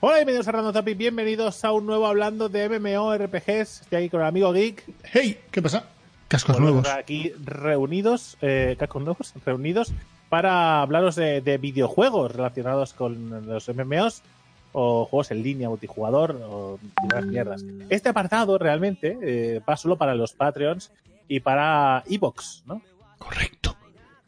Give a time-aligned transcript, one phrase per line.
[0.00, 3.80] Hola, bienvenidos a Random Topic, bienvenidos a un nuevo hablando de MMORPGs.
[3.80, 4.84] Estoy aquí con el amigo Geek.
[5.02, 5.86] Hey, ¿qué pasa?
[6.28, 6.88] Cascos nuevos.
[6.88, 9.92] Aquí reunidos, eh, cascos nuevos, reunidos
[10.28, 14.22] para hablaros de, de videojuegos relacionados con los MMOs
[14.70, 17.64] o juegos en línea, multijugador o diversas mierdas.
[17.88, 20.92] Este apartado realmente eh, va solo para los Patreons
[21.26, 22.82] y para Evox, ¿no?
[23.18, 23.74] Correcto.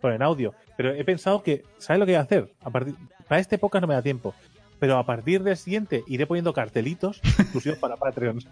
[0.00, 0.52] Con el audio.
[0.76, 2.50] Pero he pensado que, ¿sabes lo que voy a hacer?
[2.64, 2.96] A partir,
[3.28, 4.34] para este época no me da tiempo.
[4.80, 8.48] Pero a partir del siguiente iré poniendo cartelitos exclusivos para Patreons.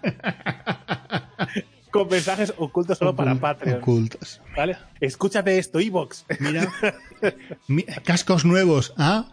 [1.91, 3.79] Con mensajes ocultos solo para Patreon.
[3.81, 4.41] Ocultos.
[4.57, 4.77] ¿Vale?
[5.01, 6.27] Escúchate esto, Evox.
[6.39, 6.71] Mira.
[7.69, 8.93] Mi- cascos nuevos.
[8.99, 9.25] ¿Ah?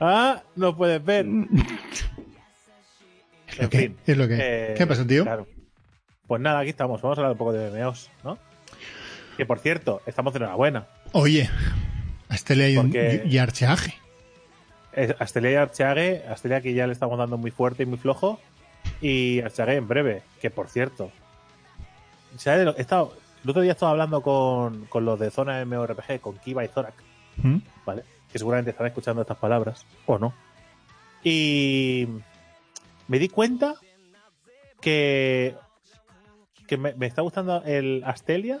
[0.00, 1.26] Ah, no puedes ver.
[3.48, 3.78] Es lo En que.
[3.78, 3.96] fin.
[4.06, 4.36] Es lo que.
[4.40, 5.24] Eh, ¿Qué pasa, tío?
[5.24, 5.48] Claro.
[6.28, 7.02] Pues nada, aquí estamos.
[7.02, 8.38] Vamos a hablar un poco de MMOs, ¿no?
[9.36, 10.86] Que por cierto, estamos de enhorabuena.
[11.12, 11.50] Oye.
[12.28, 13.94] Astelia y, un- Porque- y Archeaje.
[15.18, 18.38] Astelia y Archeague, Astelia que ya le estamos dando muy fuerte y muy flojo.
[19.00, 21.10] Y Archeague en breve, que por cierto.
[22.36, 25.64] ¿sabes de lo- he estado, el otro día estaba hablando con, con los de Zona
[25.64, 26.94] MMORPG, con Kiva y Zorak,
[27.38, 27.58] ¿Mm?
[27.86, 28.04] ¿vale?
[28.30, 30.34] Que seguramente estarán escuchando estas palabras, o no.
[31.24, 32.06] Y
[33.08, 33.74] me di cuenta
[34.80, 35.54] que,
[36.66, 38.60] que me, me está gustando el Astelia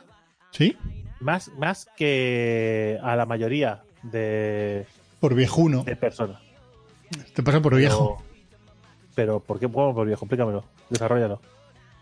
[0.50, 0.76] ¿Sí?
[1.20, 4.86] más, más que a la mayoría de,
[5.20, 5.84] Por viejuno.
[5.84, 6.40] de personas.
[7.34, 8.22] Te pasa por viejo.
[8.22, 8.28] Pero,
[9.14, 10.24] pero ¿por qué juego por viejo?
[10.24, 11.40] Explícamelo, desarrollalo.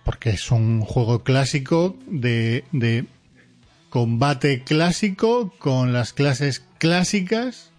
[0.04, 3.06] Porque es un juego clásico de, de
[3.90, 7.72] combate clásico con las clases clásicas,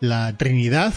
[0.00, 0.94] la Trinidad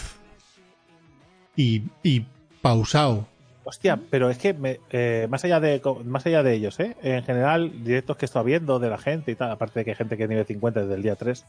[1.56, 2.26] y, y
[2.62, 3.26] pausado.
[3.64, 6.96] Hostia, pero es que me- eh, más allá de más allá de ellos, ¿eh?
[7.02, 9.96] en general, directos que estoy viendo de la gente y tal, aparte de que hay
[9.96, 11.44] gente que es nivel 50 desde el día 3,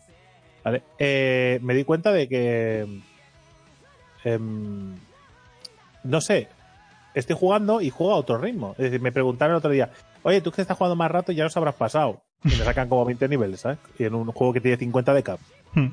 [0.64, 0.84] ¿vale?
[1.00, 3.02] Eh, me di cuenta de que
[4.24, 4.96] em,
[6.04, 6.48] no sé,
[7.14, 8.72] estoy jugando y juego a otro ritmo.
[8.78, 9.92] Es decir, me preguntaron el otro día,
[10.24, 12.22] oye, tú que estás jugando más rato ya nos habrás pasado.
[12.44, 13.80] Y me sacan como 20 niveles, ¿sabes?
[13.98, 15.40] Y en un juego que tiene 50 de cap.
[15.74, 15.88] Hmm.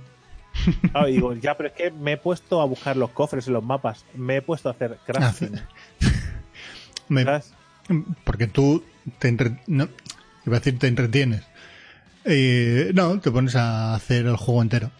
[0.93, 3.55] Claro, y digo, ya, pero es que me he puesto a buscar los cofres en
[3.55, 5.61] los mapas, me he puesto a hacer crafting.
[7.09, 7.53] Me- ¿sabes?
[8.25, 8.83] porque tú
[9.19, 9.89] te entre- no,
[10.47, 11.43] iba a decir te entretienes.
[12.25, 14.91] Eh, no, te pones a hacer el juego entero.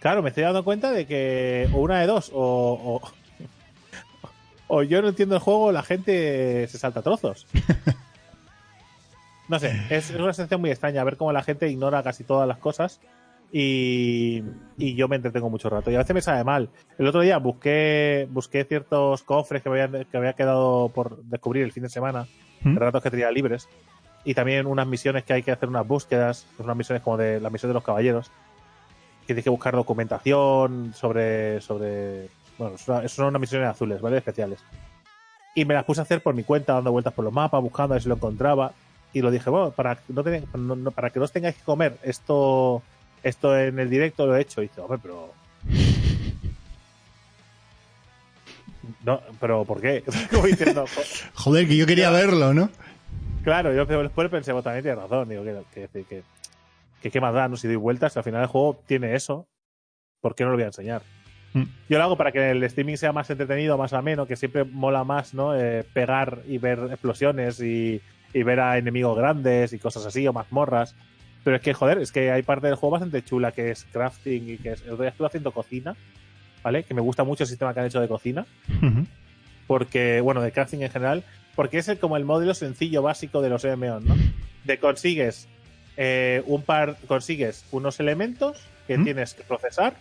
[0.00, 3.12] Claro, me estoy dando cuenta de que o una de dos, o, o,
[4.68, 7.46] o yo no entiendo el juego, la gente se salta a trozos.
[9.48, 12.58] No sé, es una sensación muy extraña ver cómo la gente ignora casi todas las
[12.58, 13.00] cosas
[13.52, 14.44] y,
[14.78, 15.90] y yo me entretengo mucho rato.
[15.90, 16.70] Y a veces me sabe mal.
[16.98, 21.64] El otro día busqué busqué ciertos cofres que me habían, que había quedado por descubrir
[21.64, 22.26] el fin de semana,
[22.62, 22.76] ¿Mm?
[22.76, 23.68] ratos que tenía libres.
[24.24, 27.48] Y también unas misiones que hay que hacer unas búsquedas, unas misiones como de la
[27.50, 28.30] misión de los caballeros
[29.22, 31.60] que tienes que buscar documentación sobre.
[31.60, 32.28] sobre
[32.58, 34.18] bueno, son son unas misiones azules, ¿vale?
[34.18, 34.58] Especiales.
[35.54, 37.94] Y me las puse a hacer por mi cuenta, dando vueltas por los mapas, buscando
[37.94, 38.72] a ver si lo encontraba.
[39.12, 40.22] Y lo dije, bueno, para, no
[40.76, 42.82] no- para que no os tengáis que comer esto
[43.22, 44.62] esto en el directo lo he hecho.
[44.62, 45.32] Y dice, hombre, pero.
[49.04, 50.02] No, pero ¿por qué?
[50.30, 51.02] Como diciendo, "Jo-
[51.34, 52.70] Joder, que yo quería verlo, ¿no?
[53.42, 55.28] Claro, yo después pensé, bueno, también tienes razón.
[55.28, 56.22] Digo, que, que, que,
[57.02, 57.56] que, qué más da, ¿no?
[57.56, 59.48] Si doy vueltas, al final el juego tiene eso,
[60.20, 61.02] ¿por qué no lo voy a enseñar?
[61.54, 61.62] Mm.
[61.88, 65.04] Yo lo hago para que el streaming sea más entretenido, más ameno, que siempre mola
[65.04, 65.56] más, ¿no?
[65.56, 68.00] Eh, pegar y ver explosiones y,
[68.32, 70.94] y ver a enemigos grandes y cosas así, o mazmorras.
[71.42, 74.50] Pero es que, joder, es que hay parte del juego bastante chula que es crafting
[74.50, 74.82] y que es.
[74.82, 75.96] El otro día estuve haciendo cocina,
[76.62, 76.84] ¿vale?
[76.84, 78.46] Que me gusta mucho el sistema que han hecho de cocina.
[79.70, 81.22] Porque, bueno, de crafting en general,
[81.54, 84.16] porque es el, como el modelo sencillo básico de los MMOs, ¿no?
[84.64, 85.46] De consigues
[85.96, 88.56] eh, un par, consigues unos elementos
[88.88, 89.04] que ¿Mm?
[89.04, 89.94] tienes que procesar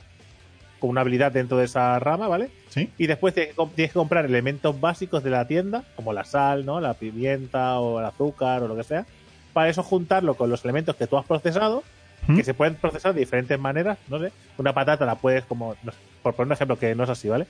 [0.79, 2.49] con una habilidad dentro de esa rama, ¿vale?
[2.69, 2.89] Sí.
[2.97, 6.23] Y después tienes que, com- tienes que comprar elementos básicos de la tienda, como la
[6.25, 6.81] sal, ¿no?
[6.81, 9.05] La pimienta o el azúcar o lo que sea,
[9.53, 11.83] para eso juntarlo con los elementos que tú has procesado,
[12.27, 12.37] ¿Mm?
[12.37, 14.31] que se pueden procesar de diferentes maneras, no sé.
[14.57, 17.29] Una patata la puedes, como, no sé, por poner un ejemplo que no es así,
[17.29, 17.45] ¿vale?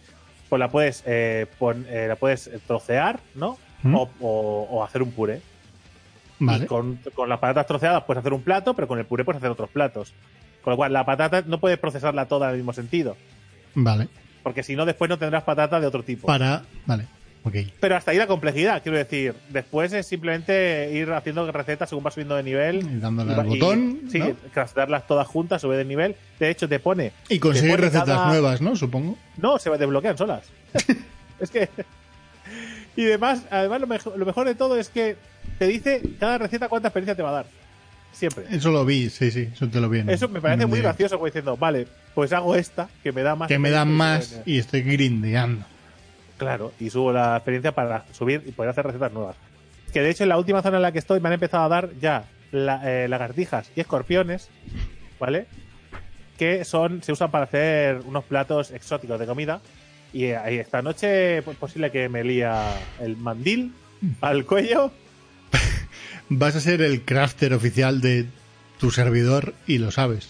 [0.49, 3.57] Pues la puedes, eh, pon- eh, la puedes trocear, ¿no?
[3.83, 3.95] ¿Mm?
[3.95, 5.41] O, o- o hacer un puré.
[6.39, 6.63] Vale.
[6.65, 9.37] Y con, con las patatas troceadas puedes hacer un plato, pero con el puré puedes
[9.37, 10.13] hacer otros platos.
[10.63, 13.15] Con lo cual, la patata no puedes procesarla toda en el mismo sentido.
[13.75, 14.07] Vale.
[14.43, 16.27] Porque si no, después no tendrás patata de otro tipo.
[16.27, 16.63] Para.
[16.85, 17.05] Vale.
[17.79, 19.33] Pero hasta ahí la complejidad, quiero decir.
[19.49, 22.79] Después es simplemente ir haciendo recetas según vas subiendo de nivel.
[22.79, 24.01] Y dándole al botón.
[24.11, 24.35] Sí, ¿no?
[25.07, 26.15] todas juntas, sube de nivel.
[26.39, 27.11] De hecho, te pone.
[27.29, 28.75] Y conseguir pone recetas cada- nuevas, ¿no?
[28.75, 29.17] Supongo.
[29.37, 30.43] No, se desbloquean solas.
[31.39, 31.69] es que.
[32.95, 35.15] Y además, además lo, mejor, lo mejor de todo es que
[35.57, 37.45] te dice cada receta cuánta experiencia te va a dar.
[38.11, 38.45] Siempre.
[38.51, 39.49] Eso lo vi, sí, sí.
[39.53, 40.03] Eso te lo vi.
[40.07, 43.47] Eso me parece muy gracioso, como diciendo, vale, pues hago esta, que me da más.
[43.47, 45.65] Que me dan experiencia más y estoy grindeando.
[46.39, 49.35] Claro, y subo la experiencia para subir y poder hacer recetas nuevas.
[49.93, 51.69] Que de hecho en la última zona en la que estoy me han empezado a
[51.69, 54.49] dar ya la- eh, lagartijas y escorpiones,
[55.19, 55.45] ¿vale?
[56.37, 59.61] Que son se usan para hacer unos platos exóticos de comida.
[60.13, 62.63] Y eh, ahí esta noche pues posible que me lía
[62.99, 63.73] el mandil
[64.21, 64.91] al cuello.
[66.29, 68.25] Vas a ser el crafter oficial de
[68.79, 70.29] tu servidor y lo sabes.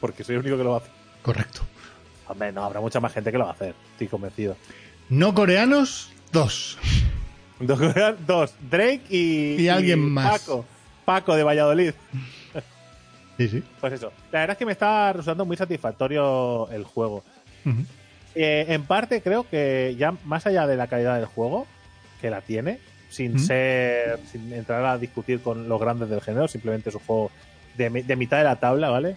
[0.00, 0.90] Porque soy el único que lo hacer.
[1.22, 1.62] Correcto.
[2.28, 3.74] Hombre, no, habrá mucha más gente que lo va a hacer.
[3.92, 4.56] Estoy convencido.
[5.08, 6.78] No coreanos, dos.
[7.60, 7.78] Dos,
[8.26, 10.40] dos, Drake y, Y alguien más.
[10.40, 10.64] Paco.
[11.04, 11.92] Paco de Valladolid.
[13.36, 13.64] Sí, sí.
[13.80, 14.12] Pues eso.
[14.30, 17.24] La verdad es que me está resultando muy satisfactorio el juego.
[18.36, 21.66] Eh, en parte creo que ya más allá de la calidad del juego,
[22.20, 22.78] que la tiene,
[23.10, 27.32] sin ser, sin entrar a discutir con los grandes del género, simplemente es un juego
[27.76, 29.16] de mitad de la tabla, ¿vale?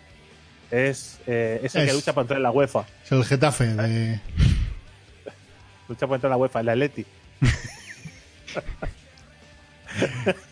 [0.71, 2.85] Es, eh, es el que lucha por entrar en la UEFA.
[3.05, 4.19] Es el Getafe de.
[5.87, 7.05] Lucha por entrar en la UEFA, el Atleti.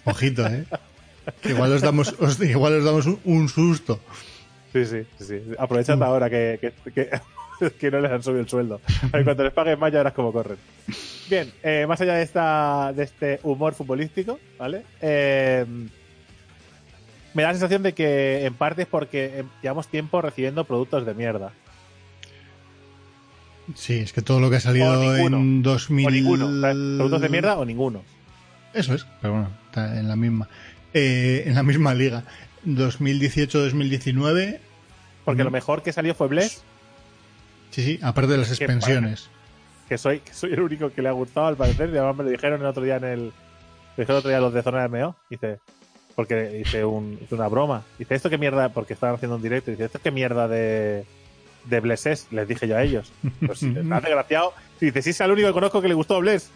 [0.06, 0.66] Ojito, ¿eh?
[1.42, 4.00] Que igual os damos, os- igual os damos un, un susto.
[4.74, 5.42] Sí, sí, sí.
[5.58, 7.10] Aprovechad ahora que, que, que,
[7.80, 8.82] que no les han subido el sueldo.
[9.12, 10.58] A ver, cuando les paguen más ya verás cómo corren.
[11.30, 14.84] Bien, eh, más allá de esta de este humor futbolístico, ¿vale?
[15.02, 15.66] Eh,
[17.36, 21.06] me da la sensación de que en parte es porque eh, llevamos tiempo recibiendo productos
[21.06, 21.52] de mierda.
[23.76, 25.38] Sí, es que todo lo que ha salido ninguno.
[25.38, 26.08] en 2000.
[26.08, 26.46] O ninguno.
[26.48, 28.04] O sea, productos de mierda o ninguno.
[28.74, 30.48] Eso es, pero bueno, está en la misma.
[30.94, 32.24] Eh, en la misma liga.
[32.66, 34.60] 2018-2019.
[35.24, 35.46] Porque Mm.
[35.46, 36.64] lo mejor que salió fue Bless,
[37.72, 39.30] Sí, sí, aparte de las expansiones.
[39.90, 41.90] que soy, que soy el único que le ha gustado al parecer.
[41.90, 43.20] Y además me lo dijeron el otro día en el.
[43.98, 45.16] Me dijeron el otro día los de Zona de MO.
[45.30, 45.60] Dice.
[46.16, 47.84] Porque hice, un, hice una broma.
[48.00, 48.70] Dice, ¿esto qué mierda?
[48.70, 49.72] Porque estaban haciendo un directo.
[49.72, 51.06] Dice, ¿esto qué mierda de.
[51.66, 52.28] De Bless es?
[52.32, 53.12] Les dije yo a ellos.
[53.46, 54.54] Pues ha desgraciado.
[54.80, 56.50] Dice, sí, es el único que conozco que le gustó Bless.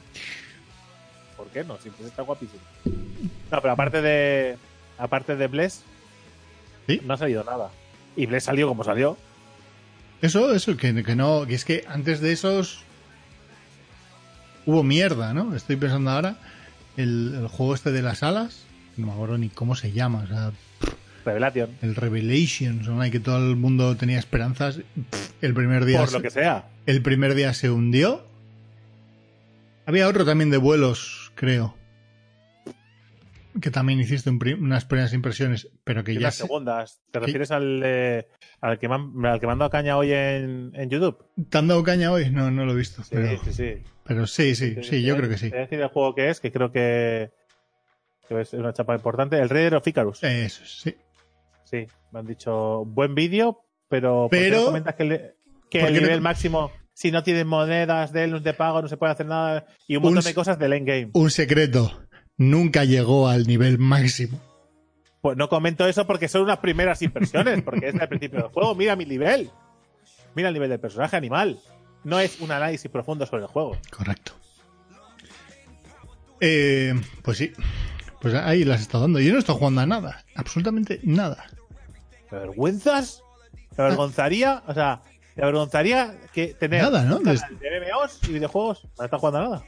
[1.35, 1.77] ¿Por qué no?
[1.77, 2.61] Si Bless está guapísimo.
[2.85, 4.57] No, pero aparte de.
[4.97, 5.83] Aparte de Bless,
[6.87, 7.01] ¿Sí?
[7.03, 7.69] no ha salido nada.
[8.15, 9.17] Y Bless salió como salió.
[10.21, 12.83] Eso, eso, que, que no, que es que antes de esos
[14.65, 15.55] hubo mierda, ¿no?
[15.55, 16.35] Estoy pensando ahora,
[16.97, 18.65] el, el juego este de las alas,
[18.99, 20.51] no me acuerdo ni cómo se llama, o sea,
[21.25, 21.69] Revelation.
[21.81, 24.79] el Revelations Online, que todo el mundo tenía esperanzas,
[25.41, 26.69] el primer día, Por se, lo que sea.
[26.85, 28.25] el primer día se hundió.
[29.85, 31.75] Había otro también de vuelos, creo,
[33.59, 37.01] que también hiciste un unas primeras impresiones, pero que ya las se- segundas.
[37.11, 38.27] ¿Te refieres al, eh,
[38.61, 41.17] al que me han, al que me han dado caña hoy en, en YouTube?
[41.49, 42.29] ¿Te han dado caña hoy?
[42.29, 43.73] No, no lo he visto, Sí, pero, sí, sí.
[44.03, 45.49] pero sí, sí, sí, yo creo que sí.
[45.49, 47.31] Decir el juego que es, que creo que,
[48.29, 49.37] que es una chapa importante.
[49.37, 50.23] El Raider of Icarus.
[50.23, 50.95] Eso, sí.
[51.65, 53.59] Sí, me han dicho buen vídeo,
[53.89, 55.35] pero, ¿por qué Pero- comentas que, le-
[55.69, 58.87] que ¿por el no- nivel máximo, si no tienes monedas de él, de pago, no
[58.87, 61.09] se puede hacer nada y un montón de cosas del endgame.
[61.13, 62.05] Un secreto.
[62.37, 64.39] Nunca llegó al nivel máximo.
[65.21, 68.73] Pues no comento eso porque son unas primeras impresiones, porque es al principio del juego.
[68.75, 69.49] Mira mi nivel.
[70.35, 71.59] Mira el nivel del personaje animal.
[72.05, 73.77] No es un análisis profundo sobre el juego.
[73.91, 74.31] Correcto.
[76.41, 77.51] Eh, pues sí.
[78.21, 79.19] Pues ahí las está dando.
[79.19, 80.23] Yo no estoy jugando a nada.
[80.35, 81.45] Absolutamente nada.
[82.29, 83.23] ¿Te avergüenzas?
[83.75, 84.61] ¿Te avergonzaría?
[84.67, 85.01] O sea,
[85.35, 87.19] ¿te avergonzaría que tener Nada, ¿no?
[87.19, 88.87] de MMOs y videojuegos?
[88.97, 89.63] No estás jugando a nada.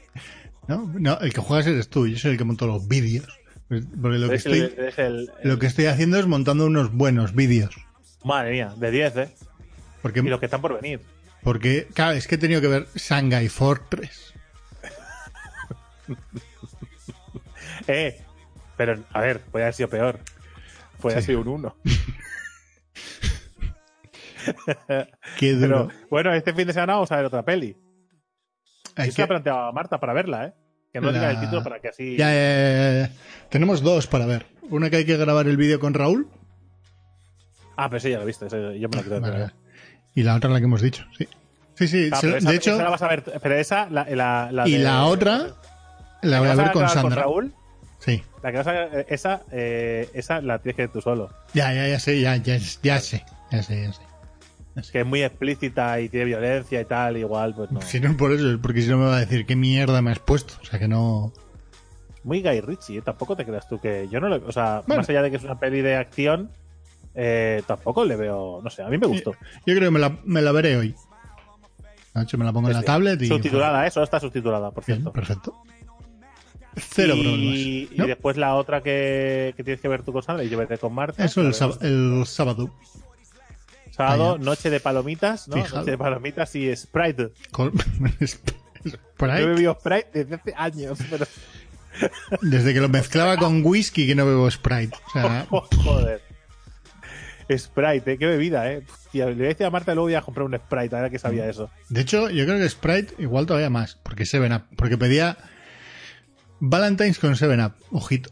[0.68, 0.92] ¿no?
[0.98, 2.06] No, el que juegas eres tú.
[2.06, 3.26] Yo soy el que monto los vídeos.
[3.68, 6.66] Pues, Porque lo que, Eres el- estoy, eres el- lo que estoy haciendo es montando
[6.66, 7.74] unos buenos vídeos.
[8.22, 9.34] Madre mía, de 10, ¿eh?
[10.02, 11.00] Porque, Y los que están por venir.
[11.42, 14.34] porque, claro, es que he tenido que ver Shanghai Fortress.
[17.88, 18.20] Eh,
[18.76, 20.20] pero, a ver, puede haber sido peor.
[21.00, 21.32] Puede haber Sí.
[21.32, 21.76] sido un 1.
[25.38, 25.88] Qué duro.
[25.88, 27.76] Pero, bueno, este fin de semana vamos a ver otra peli.
[28.96, 30.54] Yo se la que- planteaba a Marta para verla, ¿eh?
[30.92, 32.16] Que no La- diga el título para que así...
[32.16, 33.10] Ya, ya, ya, ya.
[33.48, 34.46] Tenemos dos para ver.
[34.68, 36.28] Una que hay que grabar el vídeo con Raúl.
[37.76, 38.46] Ah, pero sí, ya lo he visto.
[38.48, 39.20] yo me lo creo.
[39.20, 39.50] Vale.
[40.14, 41.26] Y la otra la que hemos dicho, sí.
[41.74, 43.88] Sí, sí, Ah, se- pero esa- de hecho, esa la vas a ver, pero esa,
[43.88, 45.46] la, la, la y de- la otra
[46.20, 47.22] la voy a ¿Vas ver con Sandra.
[47.22, 47.54] Raúl?
[47.98, 48.22] Sí.
[48.42, 51.30] La que vas a, eh, esa, eh, esa la tienes que ver tú solo.
[51.54, 53.24] Ya, ya, ya sé, ya, ya, ya sé.
[53.50, 54.02] Ya sé, ya sé.
[54.90, 57.80] Que es muy explícita y tiene violencia y tal, igual, pues no.
[57.82, 60.00] Si no es por eso, es porque si no me va a decir qué mierda
[60.02, 60.54] me has puesto.
[60.62, 61.32] O sea que no.
[62.24, 63.02] Muy Guy Ritchie, ¿eh?
[63.02, 64.08] tampoco te creas tú que.
[64.10, 64.36] Yo no le.
[64.36, 65.00] O sea, Bueno.
[65.02, 66.50] más allá de que es una peli de acción,
[67.14, 68.60] eh, tampoco le veo.
[68.64, 69.32] No sé, a mí me gustó.
[69.66, 70.94] Yo creo que me la, me la veré hoy.
[72.14, 72.86] De hecho, me la pongo en la Sí.
[72.86, 73.26] tablet y.
[73.28, 73.90] Subtitulada, ¿eh?
[73.90, 75.12] Solo está subtitulada, por Bien, cierto.
[75.12, 75.62] perfecto.
[76.76, 78.06] Cero y, problemas.
[78.06, 80.94] y después la otra que, que tienes que ver tú con Sandra y yo con
[80.94, 81.24] Marta.
[81.24, 82.74] Eso el, el sábado.
[83.90, 85.56] Sábado, noche de palomitas, ¿no?
[85.56, 85.80] Fijado.
[85.80, 87.30] Noche de palomitas y Sprite.
[87.50, 87.72] Con-
[89.16, 91.26] Por Yo bebido Sprite desde hace años, pero.
[92.40, 94.96] desde que lo mezclaba con whisky que no bebo Sprite.
[95.08, 95.46] O sea,
[95.84, 96.22] Joder.
[97.54, 98.18] Sprite, ¿eh?
[98.18, 98.82] qué bebida, ¿eh?
[98.90, 101.10] Hostia, le voy a decir a Marta luego voy a comprar un Sprite, a ver
[101.10, 101.70] que sabía eso.
[101.90, 103.96] de hecho, yo creo que Sprite igual todavía más.
[104.02, 104.62] Porque Seven Up.
[104.76, 105.36] Porque pedía
[106.64, 107.72] Valentine's con Seven Up.
[107.90, 108.30] Ojito.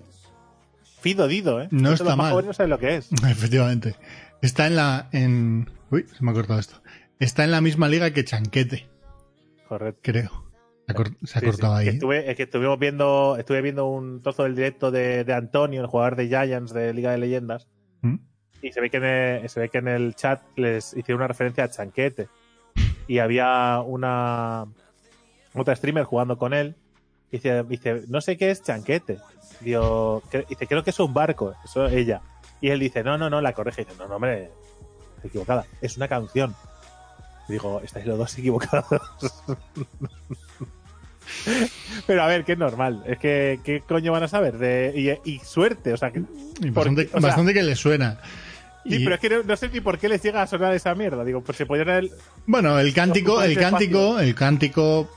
[1.01, 1.69] Fido Dido, ¿eh?
[1.73, 2.31] No Esto está los mal.
[2.33, 3.11] jóvenes no saben lo que es.
[3.29, 3.97] Efectivamente.
[4.41, 5.09] Está en la.
[5.13, 5.69] En...
[5.91, 6.81] Uy, se me ha cortado esto.
[7.19, 8.89] Está en la misma liga que Chanquete,
[9.69, 10.01] Correcto.
[10.03, 10.51] creo.
[10.87, 11.81] Se ha, cor- se ha Sí, cortado sí.
[11.83, 11.89] ahí.
[11.89, 15.87] Estuve, es que estuvimos viendo, estuve viendo un trozo del directo de, de Antonio, el
[15.89, 17.69] jugador de Giants de Liga de Leyendas,
[18.03, 18.17] ¿Mm?
[18.63, 21.29] y se ve que en el, se ve que en el chat les hicieron una
[21.29, 22.29] referencia a Chanquete.
[23.07, 24.67] Y había una
[25.55, 26.77] otra streamer jugando con él.
[27.31, 29.19] Dice, dice, no sé qué es Chanquete.
[29.61, 31.55] Digo, dice, creo que es un barco.
[31.65, 32.21] Eso ella.
[32.61, 33.83] Y él dice, no, no, no, la corrige.
[33.83, 34.51] Y dice, no, no, hombre,
[35.17, 35.65] estoy equivocada.
[35.81, 36.55] Es una canción.
[37.49, 38.85] Y digo, estáis los dos equivocados.
[42.07, 43.03] Pero a ver, que es normal.
[43.07, 44.59] Es que, ¿qué coño van a saber?
[44.59, 46.21] De, y, y suerte, o sea, que,
[46.61, 48.19] Y porque, bastante, sea- que le suena.
[48.85, 50.75] Sí, Y- pero es que no, no sé ni por qué les llega a sonar
[50.75, 51.23] esa mierda.
[51.25, 52.11] Digo, pues se podían el
[52.47, 55.09] Bueno, el cántico, el cántico, el cántico.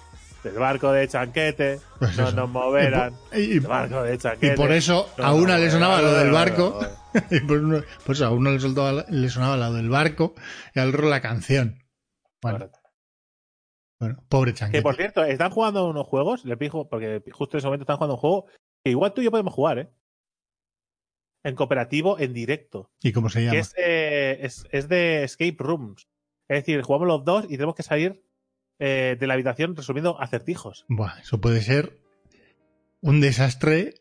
[0.44, 3.14] Del barco de Chanquete, Pues no nos moverán.
[3.34, 4.54] Y, y- El barco de Chanquete.
[4.54, 6.80] y por eso no a una le sonaba lo del barco.
[7.32, 10.34] y por, uno- por eso a uno le, soltaba- le sonaba lo del barco
[10.76, 11.80] y al otro la canción.
[12.42, 12.70] Bueno,
[14.28, 14.82] pobre Que chanquete.
[14.84, 18.16] por cierto, están jugando unos juegos, les pijo, porque justo en ese momento están jugando
[18.16, 18.46] un juego
[18.84, 19.90] que igual tú y yo podemos jugar, ¿eh?
[21.46, 22.90] En cooperativo, en directo.
[23.02, 23.52] ¿Y cómo se llama?
[23.54, 26.08] Que es, eh, es, es de escape rooms.
[26.50, 28.24] Es decir, jugamos los dos y tenemos que salir
[28.80, 30.86] eh, de la habitación resolviendo acertijos.
[30.90, 32.00] Buah, eso puede ser
[33.02, 33.96] un desastre.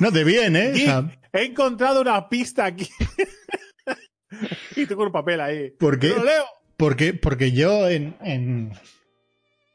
[0.00, 0.70] no, de bien, ¿eh?
[0.70, 2.88] O Geek, sea, he encontrado una pista aquí.
[4.76, 5.70] y con un papel ahí.
[5.78, 6.08] ¿Por qué?
[6.08, 6.44] Lo leo.
[6.76, 8.72] porque, porque yo en, en,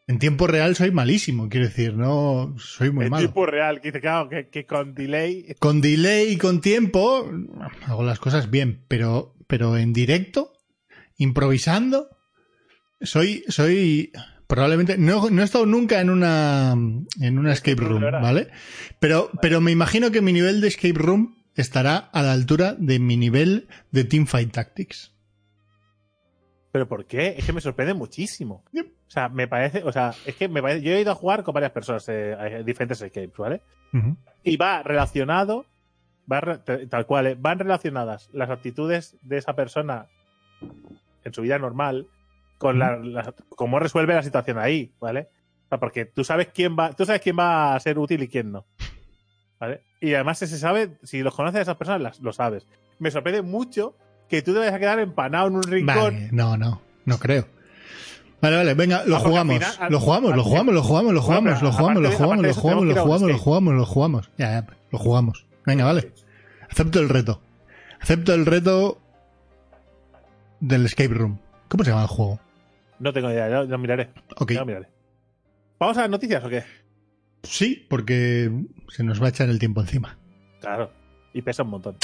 [0.07, 3.25] en tiempo real soy malísimo, quiero decir, no soy muy en malo.
[3.27, 5.55] tiempo real, que claro, que, que con delay.
[5.59, 7.29] Con delay y con tiempo
[7.85, 10.53] hago las cosas bien, pero, pero en directo,
[11.17, 12.09] improvisando,
[13.01, 14.11] soy, soy
[14.47, 16.75] probablemente no, no he estado nunca en una
[17.19, 18.01] en una escape room.
[18.01, 18.49] ¿vale?
[18.99, 22.99] Pero, pero me imagino que mi nivel de escape room estará a la altura de
[22.99, 25.13] mi nivel de Teamfight Tactics.
[26.71, 27.35] ¿Pero por qué?
[27.37, 28.65] Es que me sorprende muchísimo.
[28.73, 28.87] Yep.
[29.07, 31.43] O sea, me parece, o sea, es que me parece, yo he ido a jugar
[31.43, 33.61] con varias personas, eh, a diferentes escapes, ¿vale?
[34.43, 35.65] Y va relacionado,
[36.29, 40.07] va tal cual, eh, van relacionadas las actitudes de esa persona
[41.23, 42.09] en su vida normal
[42.57, 45.29] con la, la- cómo resuelve la situación ahí, ¿vale?
[45.65, 48.27] O sea, porque tú sabes quién va, tú sabes quién va a ser útil y
[48.27, 48.65] quién no.
[49.59, 49.81] ¿Vale?
[50.01, 52.67] Y además se sabe, si los conoces a esas personas, las- lo sabes.
[52.99, 53.95] Me sorprende mucho
[54.29, 55.95] que tú te vayas a quedar empanado en un rincón.
[55.95, 57.47] Vale, no, no, no creo.
[58.41, 59.59] Vale, vale, venga, lo Ah, jugamos,
[59.89, 62.93] lo jugamos, lo jugamos, lo jugamos, lo jugamos, lo jugamos, lo jugamos, lo jugamos, lo
[62.95, 64.29] jugamos, lo jugamos, lo jugamos.
[64.37, 65.45] Ya, ya, lo jugamos.
[65.65, 66.11] Venga, vale.
[66.69, 67.41] Acepto el reto.
[68.01, 68.99] Acepto el reto
[70.59, 71.39] del escape room.
[71.75, 72.39] ¿Cómo se llama el juego?
[72.99, 74.09] No tengo idea, ya lo miraré.
[74.37, 74.53] Ok.
[74.53, 74.87] ya miraré.
[75.77, 76.63] ¿Vamos a las noticias o qué?
[77.43, 78.49] Sí, porque
[78.87, 80.17] se nos va a echar el tiempo encima.
[80.61, 80.89] Claro.
[81.33, 81.97] Y pesa un montón.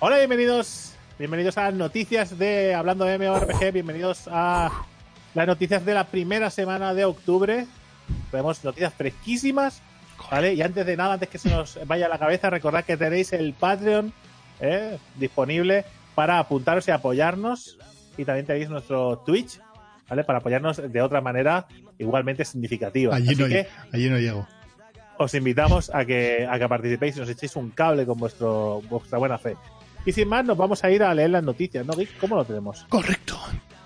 [0.00, 0.96] Hola, bienvenidos.
[1.18, 3.72] Bienvenidos a las noticias de Hablando de MMORPG.
[3.72, 4.70] Bienvenidos a
[5.32, 7.66] las noticias de la primera semana de octubre.
[8.30, 9.80] Tenemos noticias fresquísimas.
[10.30, 10.52] ¿Vale?
[10.52, 13.32] Y antes de nada, antes que se nos vaya a la cabeza, recordad que tenéis
[13.32, 14.12] el Patreon
[14.60, 14.98] ¿eh?
[15.16, 15.84] disponible
[16.14, 17.78] para apuntaros y apoyarnos.
[18.16, 19.60] Y también tenéis nuestro Twitch,
[20.08, 20.24] ¿vale?
[20.24, 21.66] Para apoyarnos de otra manera
[21.98, 23.16] igualmente significativa.
[23.16, 24.46] Allí Así no, que allí no llego.
[25.18, 29.18] os invitamos a que, a que participéis y nos echéis un cable con vuestro, vuestra
[29.18, 29.56] buena fe.
[30.06, 32.18] Y sin más, nos vamos a ir a leer las noticias, ¿no, Geek?
[32.18, 32.84] ¿Cómo lo tenemos?
[32.88, 33.38] Correcto.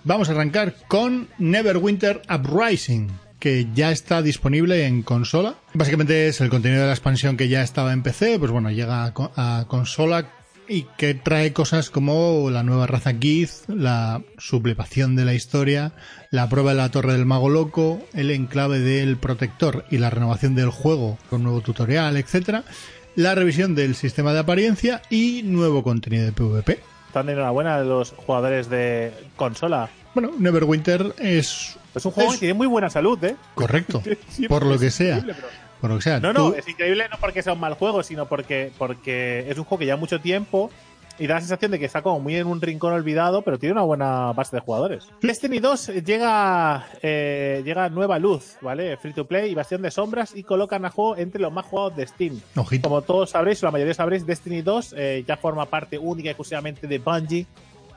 [0.05, 3.09] Vamos a arrancar con Neverwinter Uprising,
[3.39, 5.55] que ya está disponible en consola.
[5.75, 9.05] Básicamente es el contenido de la expansión que ya estaba en PC, pues bueno, llega
[9.37, 10.27] a consola
[10.69, 15.93] y que trae cosas como la nueva raza Gith, la sublevación de la historia,
[16.31, 20.55] la prueba de la Torre del Mago Loco, el enclave del Protector y la renovación
[20.55, 22.65] del juego con nuevo tutorial, etcétera,
[23.17, 26.81] la revisión del sistema de apariencia y nuevo contenido de PvP.
[27.07, 29.89] Están de enhorabuena los jugadores de consola.
[30.15, 33.37] Bueno, Neverwinter es Es un juego Es- que tiene muy buena salud, ¿eh?
[33.55, 34.03] correcto,
[34.49, 35.23] por lo que sea.
[35.25, 35.35] pero-
[35.81, 36.21] Por lo que sea.
[36.21, 39.65] No, no, es increíble no porque sea un mal juego, sino porque, porque es un
[39.65, 40.71] juego que lleva mucho tiempo
[41.19, 43.73] y da la sensación de que está como muy en un rincón olvidado, pero tiene
[43.73, 45.09] una buena base de jugadores.
[45.21, 48.97] Destiny 2 llega, eh, llega nueva luz, ¿vale?
[48.97, 51.97] Free to play y Bastión de Sombras y colocan a juego entre los más jugados
[51.97, 52.41] de Steam.
[52.57, 52.89] Ojito.
[52.89, 56.31] Como todos sabréis, o la mayoría sabréis, Destiny 2 eh, ya forma parte única y
[56.31, 57.47] exclusivamente de Bungie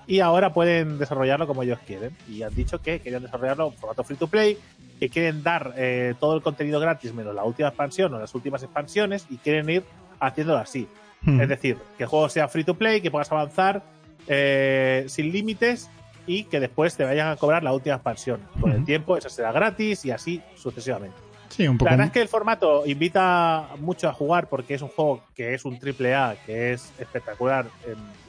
[0.07, 2.15] y ahora pueden desarrollarlo como ellos quieren.
[2.27, 4.57] Y han dicho que querían desarrollarlo en formato free to play,
[5.01, 8.61] que quieren dar eh, todo el contenido gratis menos la última expansión o las últimas
[8.61, 9.83] expansiones y quieren ir
[10.19, 10.87] haciéndolo así.
[11.23, 11.41] Hmm.
[11.41, 13.81] Es decir, que el juego sea free to play, que puedas avanzar
[14.27, 15.89] eh, sin límites
[16.27, 18.41] y que después te vayan a cobrar la última expansión.
[18.59, 21.17] Con el tiempo esa será gratis y así sucesivamente.
[21.49, 21.89] Sí, un La poco.
[21.89, 25.65] verdad es que el formato invita mucho a jugar porque es un juego que es
[25.65, 27.65] un triple A, que es espectacular.
[27.87, 28.20] en-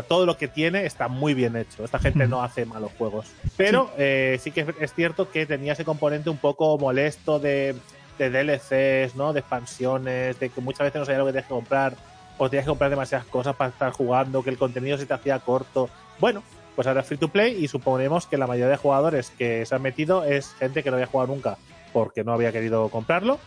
[0.00, 1.84] sea, todo lo que tiene está muy bien hecho.
[1.84, 3.26] Esta gente no hace malos juegos.
[3.56, 7.74] Pero eh, sí que es, es cierto que tenía ese componente un poco molesto de,
[8.18, 9.32] de DLCs, ¿no?
[9.32, 11.94] De expansiones, de que muchas veces no sabías lo que tenías que comprar,
[12.38, 15.38] o tenías que comprar demasiadas cosas para estar jugando, que el contenido se te hacía
[15.40, 15.88] corto.
[16.18, 16.42] Bueno,
[16.76, 19.74] pues ahora es free to play y suponemos que la mayoría de jugadores que se
[19.74, 21.58] han metido es gente que no había jugado nunca
[21.92, 23.38] porque no había querido comprarlo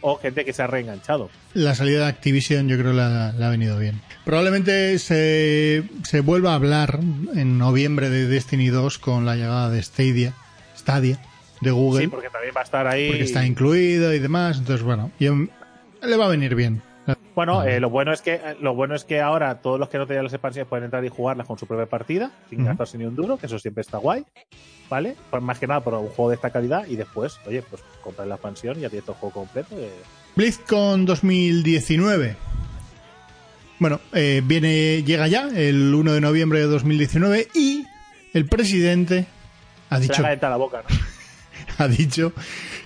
[0.00, 1.30] o gente que se ha reenganchado.
[1.54, 4.00] La salida de Activision yo creo la, la ha venido bien.
[4.24, 7.00] Probablemente se, se vuelva a hablar
[7.34, 10.34] en noviembre de Destiny 2 con la llegada de Stadia,
[10.76, 11.20] Stadia
[11.60, 13.08] de Google, Sí, porque también va a estar ahí.
[13.08, 14.58] porque está incluido y demás.
[14.58, 15.34] Entonces, bueno, yo-
[16.02, 16.80] le va a venir bien.
[17.34, 20.06] Bueno, eh, lo bueno es que lo bueno es que ahora todos los que no
[20.06, 22.68] tenían las expansiones pueden entrar y jugarlas con su propia partida, sin Ujú.
[22.68, 24.24] gastarse ni un duro, que eso siempre está guay,
[24.88, 25.16] ¿vale?
[25.30, 28.28] Pues más que nada por un juego de esta calidad y después, oye, pues comprar
[28.28, 29.74] la expansión y ya tienes todo el juego completo.
[29.78, 29.90] eh.
[30.36, 32.36] BlizzCon 2019.
[33.78, 37.86] Bueno, eh, viene, llega ya el 1 de noviembre de 2019 y
[38.34, 39.26] el presidente
[39.88, 40.96] ha Se dicho, la boca, ¿no?
[41.78, 42.32] ha dicho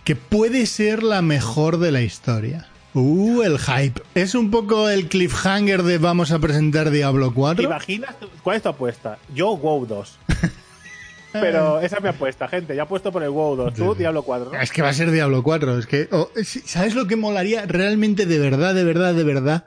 [0.05, 2.69] que puede ser la mejor de la historia.
[2.95, 4.01] Uh, el hype.
[4.15, 7.65] Es un poco el cliffhanger de vamos a presentar Diablo ¿Te 4.
[7.65, 8.15] imaginas?
[8.43, 9.19] ¿Cuál es tu apuesta?
[9.35, 10.19] Yo, WoW 2.
[11.33, 12.77] Pero esa es mi apuesta, gente.
[12.77, 13.75] Ya he puesto por el WoW 2.
[13.75, 13.95] Tú.
[13.97, 14.61] Diablo 4, ¿no?
[14.61, 15.79] Es que va a ser Diablo 4.
[15.81, 19.67] Es que, oh, ¿sabes lo que molaría realmente de verdad, de verdad, de verdad?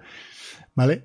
[0.73, 1.03] ¿Vale?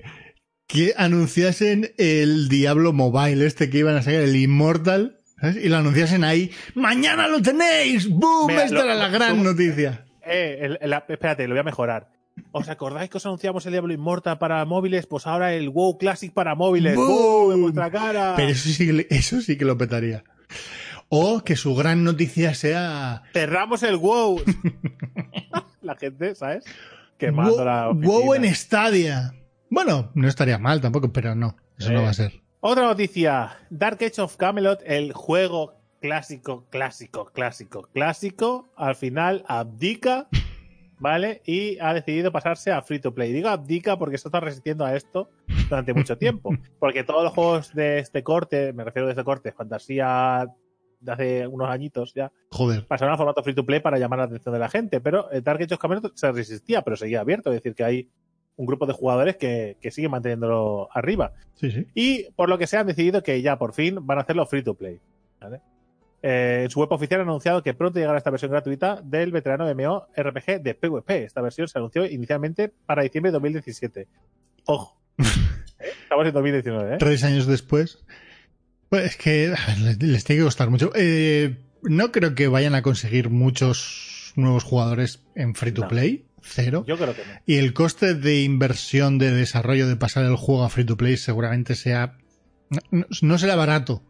[0.69, 5.57] Que anunciasen el Diablo Mobile, este que iban a sacar, el Immortal, ¿sabes?
[5.57, 6.53] Y lo anunciasen ahí.
[6.77, 8.09] ¡Mañana lo tenéis!
[8.09, 8.47] ¡Boom!
[8.47, 10.02] Mira, Esta lo- era la gran lo- noticia.
[10.25, 12.09] Eh, el- el- espérate, lo voy a mejorar.
[12.53, 15.07] ¿Os acordáis que os anunciamos el Diablo Immortal para móviles?
[15.07, 16.97] Pues ahora el WoW Classic para móviles.
[16.97, 17.53] ¡Boom!
[17.53, 18.35] En vuestra cara.
[18.37, 20.25] Pero eso sí, eso sí que lo petaría.
[21.09, 24.41] O que su gran noticia sea Cerramos el WoW.
[25.83, 26.65] la gente, ¿sabes?
[27.19, 28.55] Quemando Wo- la WoW en.
[28.55, 29.35] Stadia.
[29.69, 31.57] Bueno, no estaría mal tampoco, pero no.
[31.79, 32.05] Eso no Eh.
[32.05, 32.41] va a ser.
[32.61, 33.57] Otra noticia.
[33.71, 40.29] Dark Age of Camelot, el juego clásico, clásico, clásico, clásico, al final abdica,
[40.99, 41.43] ¿vale?
[41.47, 43.33] Y ha decidido pasarse a free to play.
[43.33, 45.31] Digo abdica porque se está resistiendo a esto
[45.69, 46.51] durante mucho tiempo.
[46.81, 50.49] Porque todos los juegos de este corte, me refiero de este corte, fantasía
[51.01, 52.87] de hace unos añitos ya, Joder.
[52.87, 55.01] pasaron a formato free to play para llamar la atención de la gente.
[55.01, 57.51] Pero el Dark Age of Camelot se resistía, pero seguía abierto.
[57.51, 58.11] Es decir, que hay
[58.57, 61.33] un grupo de jugadores que, que sigue manteniéndolo arriba.
[61.55, 61.87] Sí, sí.
[61.95, 64.65] Y por lo que se han decidido que ya por fin van a hacerlo free
[64.65, 65.01] to play.
[65.41, 65.61] ¿vale?
[66.23, 69.67] Eh, en su web oficial han anunciado que pronto llegará esta versión gratuita del veterano
[69.75, 71.25] MMO RPG de PvP.
[71.25, 74.09] Esta versión se anunció inicialmente para diciembre de 2017.
[74.67, 75.01] Ojo.
[76.03, 76.99] Estamos en 2019, ¿eh?
[76.99, 78.05] Tres años después.
[78.89, 79.53] Pues es que
[80.01, 80.93] les, tiene que costar mucho.
[80.95, 85.89] Eh, no creo que vayan a conseguir muchos nuevos jugadores en free to No.
[85.89, 86.27] play.
[86.45, 86.85] Cero.
[86.87, 87.33] Yo creo que no.
[87.47, 91.17] Y el coste de inversión de desarrollo de pasar el juego a free to play
[91.17, 92.19] seguramente sea.
[93.21, 94.03] No será barato.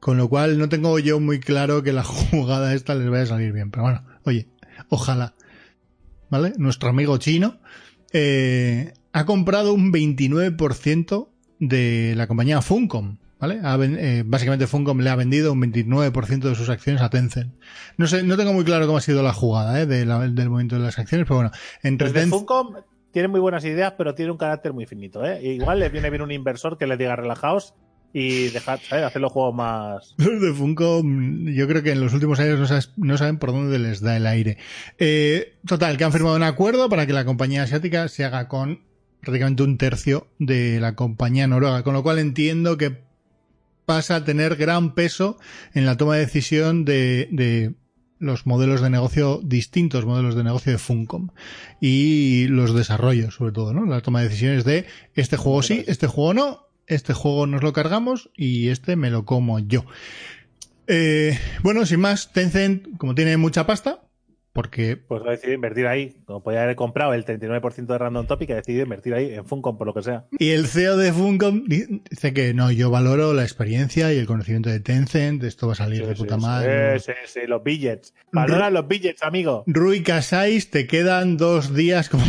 [0.00, 3.26] Con lo cual no tengo yo muy claro que la jugada esta les vaya a
[3.26, 3.70] salir bien.
[3.70, 4.48] Pero bueno, oye,
[4.88, 5.34] ojalá.
[6.30, 6.52] ¿Vale?
[6.58, 7.58] Nuestro amigo chino
[8.12, 13.18] eh, ha comprado un 29% de la compañía Funcom.
[13.40, 13.60] ¿Vale?
[13.62, 17.54] Ha eh, básicamente Funcom le ha vendido un 29% de sus acciones a Tencent.
[17.96, 19.86] No sé, no tengo muy claro cómo ha sido la jugada ¿eh?
[19.86, 21.50] de la- del momento de las acciones, pero bueno,
[21.84, 22.74] entre Tencent- Funcom
[23.12, 25.24] tiene muy buenas ideas, pero tiene un carácter muy finito.
[25.24, 25.40] ¿eh?
[25.54, 27.74] Igual le viene bien un inversor que les diga relajaos
[28.12, 29.04] y dejad, ¿sabes?
[29.04, 30.14] Hacer los juegos más.
[30.18, 33.78] Los de Funko, yo creo que en los últimos años no, no saben por dónde
[33.78, 34.58] les da el aire.
[34.98, 38.80] Eh, total, que han firmado un acuerdo para que la compañía asiática se haga con
[39.20, 43.02] prácticamente un tercio de la compañía noruega, con lo cual entiendo que
[43.84, 45.38] pasa a tener gran peso
[45.74, 47.74] en la toma de decisión de, de
[48.18, 51.28] los modelos de negocio, distintos modelos de negocio de Funcom
[51.80, 53.86] y los desarrollos, sobre todo, ¿no?
[53.86, 57.72] La toma de decisiones de este juego sí, este juego no, este juego nos lo
[57.72, 59.84] cargamos y este me lo como yo.
[60.86, 64.00] Eh, bueno, sin más, Tencent, como tiene mucha pasta,
[64.54, 66.16] porque Pues ha decidido invertir ahí.
[66.24, 69.76] Como podía haber comprado el 39% de Random Topic, ha decidido invertir ahí en Funcom,
[69.78, 70.24] por lo que sea.
[70.38, 74.26] Y el CEO de Funcom di- dice que no, yo valoro la experiencia y el
[74.26, 76.98] conocimiento de Tencent, esto va a salir de Sí, puta madre.
[76.98, 78.14] Sí, sí, sí, los billets.
[78.32, 79.62] Valora los billets, amigo.
[79.66, 82.24] Rui Casais, te quedan dos días como,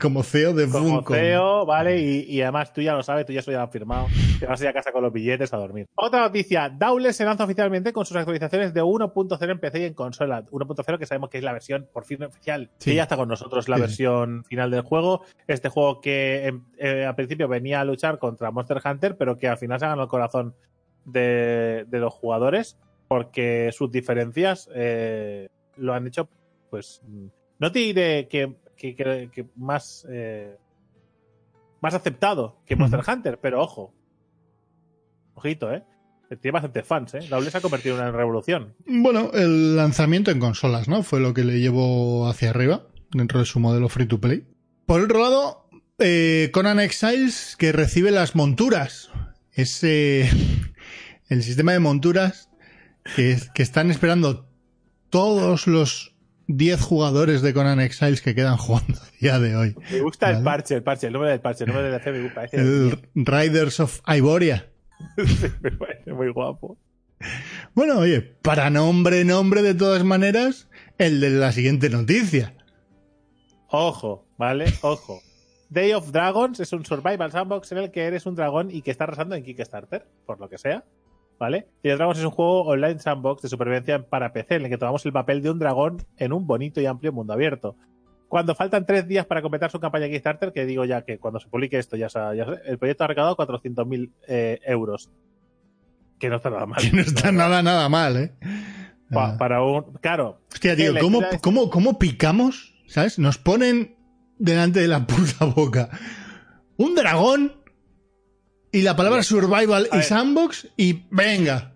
[0.00, 1.16] como CEO de Como Funcom.
[1.16, 2.00] CEO, ¿vale?
[2.00, 4.06] Y, y además tú ya lo sabes, tú ya eso ya lo has firmado.
[4.40, 5.86] Te vas a ir a casa con los billetes a dormir.
[5.94, 6.68] Otra noticia.
[6.68, 10.44] Daule se lanza oficialmente con sus actualizaciones de 1.0 en PC y en consola.
[10.46, 12.70] 1.0 que sabemos que es la versión por fin oficial.
[12.78, 12.90] Sí.
[12.90, 15.22] Que ya está con nosotros la Sí, versión final del juego.
[15.46, 19.48] Este juego que em, eh, al principio venía a luchar contra Monster Hunter, pero que
[19.48, 20.54] al final se ha ganado el corazón
[21.04, 22.78] de, de los jugadores
[23.08, 26.28] porque sus diferencias eh, lo han hecho,
[26.70, 27.26] pues, mm,
[27.58, 30.56] no te diré que, que, que- que más, eh,
[31.80, 33.00] más aceptado que Monster.
[33.06, 33.94] Hunter, pero ojo,
[35.34, 35.82] ojito, ¿eh?
[36.40, 37.20] Tiene bastantes fans, ¿eh?
[37.28, 38.74] Double se ha convertido en una revolución.
[38.86, 41.02] Bueno, el lanzamiento en consolas, ¿no?
[41.02, 44.44] Fue lo que le llevó hacia arriba dentro de su modelo free to play.
[44.86, 49.10] Por otro lado, eh, Conan Exiles que recibe las monturas.
[49.52, 50.28] Ese.
[51.28, 52.50] El sistema de monturas
[53.16, 54.48] que, que están esperando
[55.10, 56.13] todos los
[56.46, 59.76] 10 jugadores de Conan Exiles que quedan jugando a día de hoy.
[59.90, 62.30] Me gusta el parche, el parche, el nombre del parche, el nombre del DLC me
[62.30, 64.68] parece, El Riders of Iboria.
[65.62, 66.78] me parece muy guapo.
[67.74, 72.54] Bueno, oye, para nombre, nombre de todas maneras, el de la siguiente noticia.
[73.68, 74.66] Ojo, ¿vale?
[74.82, 75.20] Ojo.
[75.70, 78.90] Day of Dragons es un survival sandbox en el que eres un dragón y que
[78.90, 80.84] está arrasando en Kickstarter, por lo que sea.
[81.38, 81.66] ¿Vale?
[81.84, 85.04] Of Dragons es un juego online sandbox de supervivencia para PC en el que tomamos
[85.04, 87.76] el papel de un dragón en un bonito y amplio mundo abierto.
[88.28, 91.48] Cuando faltan tres días para completar su campaña Kickstarter, que digo ya que cuando se
[91.48, 92.18] publique esto ya, sé,
[92.66, 95.10] el proyecto ha recaudado 400.000 eh, euros.
[96.18, 96.80] Que no está nada mal.
[96.80, 98.32] Que no está nada, nada mal, ¿eh?
[99.12, 99.36] Pa- Ah.
[99.38, 99.82] para un.
[100.00, 100.40] Claro.
[100.52, 102.74] Hostia, tío, ¿cómo, es- cómo, cómo picamos?
[102.86, 103.18] ¿Sabes?
[103.18, 103.96] Nos ponen
[104.38, 105.90] delante de la puta boca
[106.76, 107.52] un dragón
[108.74, 111.74] y la palabra survival y sandbox y venga,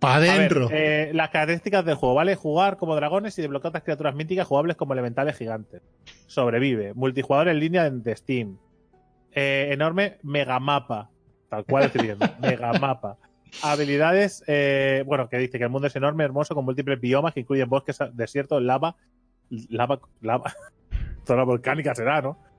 [0.00, 0.68] para adentro.
[0.72, 2.34] eh, las características del juego, ¿vale?
[2.34, 5.82] Jugar como dragones y desbloquear otras criaturas míticas jugables como elementales gigantes.
[6.26, 6.94] Sobrevive.
[6.94, 8.58] Multijugador en línea de Steam.
[9.30, 11.10] Eh, enorme megamapa.
[11.48, 12.26] Tal cual estoy viendo.
[12.40, 13.18] megamapa.
[13.62, 17.40] Habilidades, eh, bueno, que dice que el mundo es enorme, hermoso, con múltiples biomas que
[17.40, 18.96] incluyen bosques, desiertos, lava,
[19.68, 20.52] lava, lava,
[21.24, 22.51] zona volcánica será, ¿no?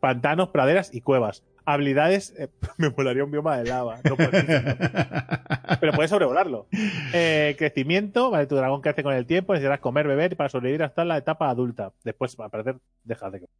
[0.00, 1.42] Pantanos, praderas y cuevas.
[1.64, 3.98] Habilidades, eh, me molaría un bioma de lava.
[4.04, 4.74] No puedo decirlo
[5.80, 6.66] pero puedes sobrevolarlo.
[7.12, 11.04] Eh, crecimiento, vale, tu dragón crece con el tiempo, necesitarás comer, beber para sobrevivir hasta
[11.04, 11.92] la etapa adulta.
[12.04, 13.50] Después, para perder, deja de comer.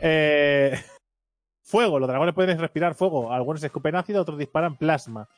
[0.00, 0.80] Eh,
[1.62, 3.32] fuego, los dragones pueden respirar fuego.
[3.32, 5.28] Algunos escupen ácido, otros disparan plasma.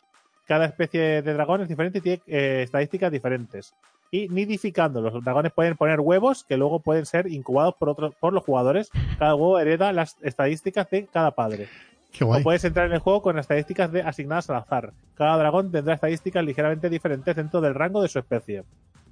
[0.46, 3.74] Cada especie de dragón es diferente y tiene estadísticas diferentes.
[4.10, 8.32] Y nidificando, los dragones pueden poner huevos que luego pueden ser incubados por, otros por
[8.32, 8.90] los jugadores.
[9.18, 11.68] Cada huevo hereda las estadísticas de cada padre.
[12.12, 14.92] Qué O puedes entrar en el juego con estadísticas de, asignadas al azar.
[15.16, 18.64] Cada dragón tendrá estadísticas ligeramente diferentes dentro del rango de su especie.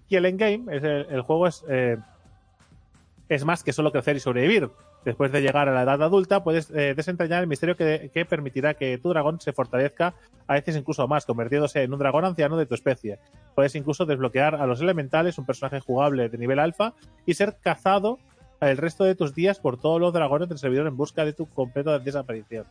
[0.09, 1.98] Y el endgame, es el, el juego es, eh,
[3.28, 4.70] es más que solo crecer y sobrevivir.
[5.05, 8.75] Después de llegar a la edad adulta, puedes eh, desentrañar el misterio que, que permitirá
[8.75, 10.14] que tu dragón se fortalezca,
[10.47, 13.19] a veces incluso más, convirtiéndose en un dragón anciano de tu especie.
[13.55, 16.95] Puedes incluso desbloquear a los elementales, un personaje jugable de nivel alfa,
[17.27, 18.19] y ser cazado
[18.61, 21.47] el resto de tus días por todos los dragones del servidor en busca de tu
[21.47, 22.64] completa desaparición.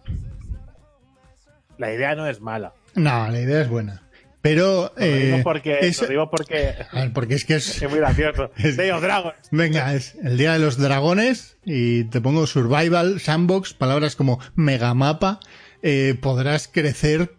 [1.77, 2.73] La idea no es mala.
[2.95, 4.01] No, la idea es buena.
[4.43, 4.93] Pero.
[4.95, 6.75] Lo digo eh, porque, es- lo digo porque
[7.15, 7.81] porque es que es.
[7.81, 8.51] es muy gracioso.
[8.57, 9.35] Es- Day of Dragons.
[9.49, 15.39] Venga, es el día de los dragones y te pongo survival, sandbox, palabras como megamapa.
[15.81, 17.33] eh, podrás crecer,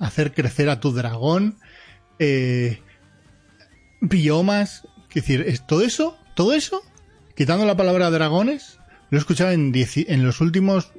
[0.00, 1.58] hacer crecer a tu dragón,
[2.18, 2.78] eh,
[4.00, 4.86] biomas.
[5.08, 6.82] Es decir, todo eso, todo eso,
[7.36, 8.78] quitando la palabra dragones,
[9.10, 10.92] lo he escuchado en, dieci- en los últimos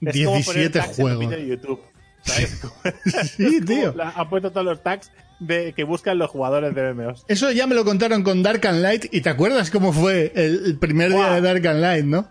[0.00, 1.30] Es como poner 17 tags en los juegos.
[1.30, 1.80] de YouTube.
[2.28, 2.60] ¿Sabes?
[3.36, 3.92] Sí, tío.
[3.96, 5.10] La- Han puesto todos los tags
[5.40, 7.24] de, que buscan los jugadores de MMOs.
[7.28, 10.62] Eso ya me lo contaron con Dark and Light y te acuerdas cómo fue el,
[10.66, 12.28] el primer día de Dark and Light, ¿no?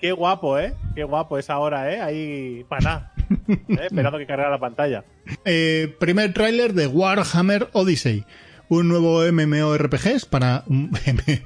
[0.00, 0.74] Qué guapo, ¿eh?
[0.94, 2.00] Qué guapo es ahora, ¿eh?
[2.00, 3.12] Ahí, para nada.
[3.48, 3.58] ¿eh?
[3.82, 5.04] Esperando que cargara la pantalla.
[5.44, 8.24] Eh, primer tráiler de Warhammer Odyssey,
[8.68, 10.90] un nuevo MMORPG para un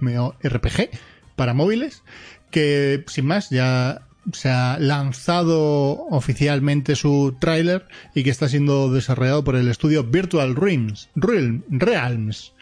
[0.00, 0.90] MMORPG
[1.36, 2.02] para móviles
[2.50, 9.42] que sin más ya se ha lanzado oficialmente su tráiler y que está siendo desarrollado
[9.44, 12.52] por el estudio Virtual Realms, Realm- Realms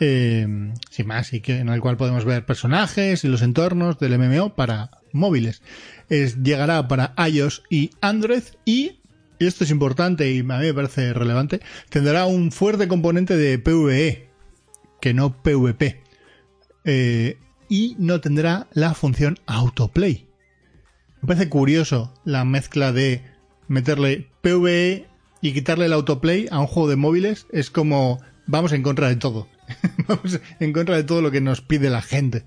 [0.00, 0.46] eh,
[0.90, 4.54] sin más, y que, en el cual podemos ver personajes y los entornos del MMO
[4.54, 5.62] para móviles.
[6.10, 8.98] Es, llegará para iOS y Android y,
[9.38, 13.58] y esto es importante y a mí me parece relevante, tendrá un fuerte componente de
[13.58, 14.28] PvE,
[15.00, 16.02] que no PvP.
[16.84, 17.38] Eh,
[17.70, 20.27] y no tendrá la función autoplay.
[21.20, 23.22] Me parece curioso la mezcla de
[23.66, 25.06] meterle PvE
[25.40, 27.46] y quitarle el autoplay a un juego de móviles.
[27.52, 29.48] Es como vamos en contra de todo.
[30.08, 32.44] vamos en contra de todo lo que nos pide la gente.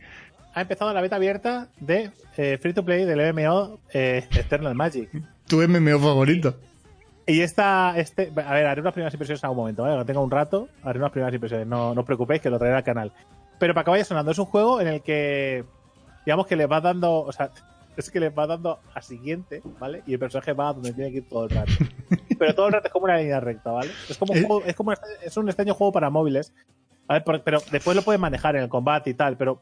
[0.54, 5.10] Ha empezado la beta abierta de eh, Free to Play del MMO eh, Eternal Magic.
[5.48, 6.56] Tu MMO favorito.
[7.28, 9.94] Y esta, este, a ver, haré unas primeras impresiones en algún momento, ¿vale?
[9.94, 11.68] Cuando tenga un rato, haré unas primeras impresiones.
[11.68, 13.12] No, no os preocupéis que lo traeré al canal.
[13.60, 15.64] Pero para que vaya sonando, es un juego en el que,
[16.26, 17.52] digamos que le va dando, o sea,
[17.98, 20.04] es que le va dando a siguiente, ¿vale?
[20.06, 21.72] Y el personaje va a donde tiene que ir todo el rato.
[22.40, 23.92] Pero todo el rato es como una línea recta, ¿vale?
[24.10, 24.44] Es como un, Eh.
[24.44, 26.54] juego, es como es un extraño juego para móviles,
[27.08, 27.22] ¿vale?
[27.22, 29.62] Pero, pero después lo puedes manejar en el combate y tal, pero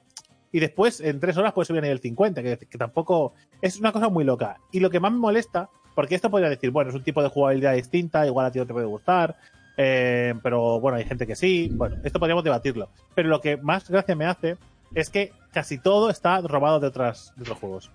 [0.52, 3.92] y después en tres horas puedes subir a nivel 50, que, que tampoco es una
[3.92, 4.58] cosa muy loca.
[4.72, 7.30] Y lo que más me molesta, porque esto podría decir, bueno, es un tipo de
[7.30, 9.36] jugabilidad distinta, igual a ti no te puede gustar,
[9.78, 12.90] eh, pero bueno, hay gente que sí, bueno, esto podríamos debatirlo.
[13.16, 14.58] Pero lo que más gracia me hace
[14.96, 17.92] es que casi todo está robado de, otras, de otros juegos,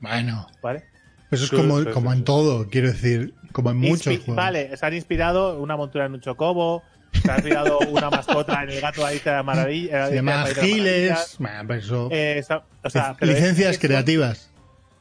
[0.00, 0.84] Bueno, ¿vale?
[1.30, 2.18] eso es como, sí, como sí.
[2.18, 4.36] en todo, quiero decir, como en muchos Inspi- juegos.
[4.36, 8.70] Vale, se han inspirado una montura en un chocobo, se ha inspirado una mascota en
[8.70, 10.06] el gato de la Isla de la Maravilla.
[10.08, 11.38] Se llama Giles.
[11.70, 12.08] Eso.
[12.10, 12.42] Eh,
[12.84, 14.50] o sea, licencias es- creativas.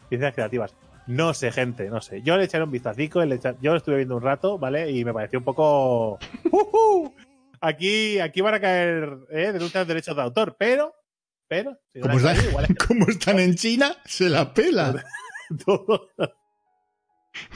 [0.10, 0.75] Licencias creativas.
[1.06, 2.21] No sé, gente, no sé.
[2.21, 4.91] Yo le echaré un vistacico, le yo lo estuve viendo un rato, ¿vale?
[4.91, 6.19] Y me pareció un poco...
[6.51, 7.13] ¡Ujú!
[7.62, 9.51] Aquí, aquí van a caer ¿eh?
[9.53, 10.93] denuncias de derechos de autor, pero...
[11.47, 11.77] Pero...
[11.93, 14.53] si no Como, la han está- caído, igual es como están en China, se la
[14.53, 15.03] pela.
[15.65, 16.10] todo.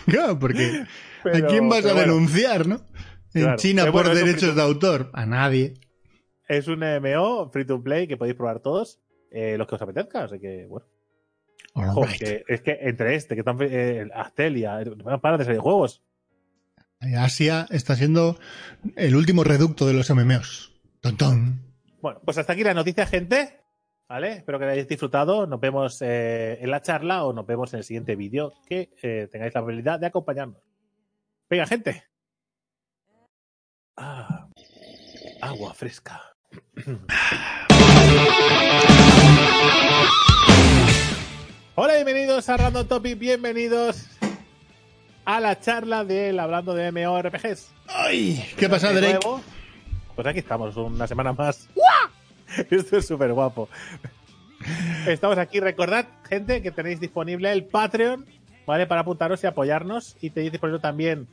[0.06, 0.86] Claro, porque
[1.24, 2.86] Pero- ¿a quién vas a bueno, denunciar, no?
[3.34, 3.58] En Claro.
[3.58, 5.10] China por bueno, derechos de autor.
[5.14, 5.76] A nadie.
[6.48, 9.00] Es un MMO free to play que podéis probar todos,
[9.32, 10.86] eh, los que os apetezca, así que, bueno.
[11.74, 16.04] Ojo, que- es que entre este, que están eh, Astelia, no paran de salir juegos.
[17.18, 18.38] Asia está siendo
[18.96, 20.74] el último reducto de los MMOs.
[21.00, 21.62] Ton, ton.
[22.02, 23.61] Bueno, pues hasta aquí la noticia, gente.
[24.12, 24.34] ¿Vale?
[24.34, 25.48] Espero que hayáis disfrutado.
[25.48, 28.52] Nos vemos eh, en la charla o nos vemos en el siguiente vídeo.
[28.68, 30.62] Que eh, tengáis la habilidad de acompañarnos.
[31.50, 32.04] Venga, gente.
[33.96, 34.50] Ah,
[35.42, 36.22] agua fresca.
[41.76, 43.18] Hola, bienvenidos a Random Topic.
[43.18, 44.10] Bienvenidos
[45.24, 47.74] a la charla del Hablando de MMORPGs.
[47.88, 48.46] ¡Ay!
[48.58, 49.20] ¿Qué pasa, Drake?
[49.24, 49.42] nuevo,
[50.16, 51.70] Pues aquí estamos, una semana más.
[52.70, 53.70] Esto es súper guapo.
[55.08, 55.60] Estamos aquí.
[55.60, 58.26] Recordad, gente, que tenéis disponible el Patreon,
[58.66, 58.88] ¿vale?
[58.88, 60.18] Para apuntaros y apoyarnos.
[60.22, 61.28] Y tenéis disponible también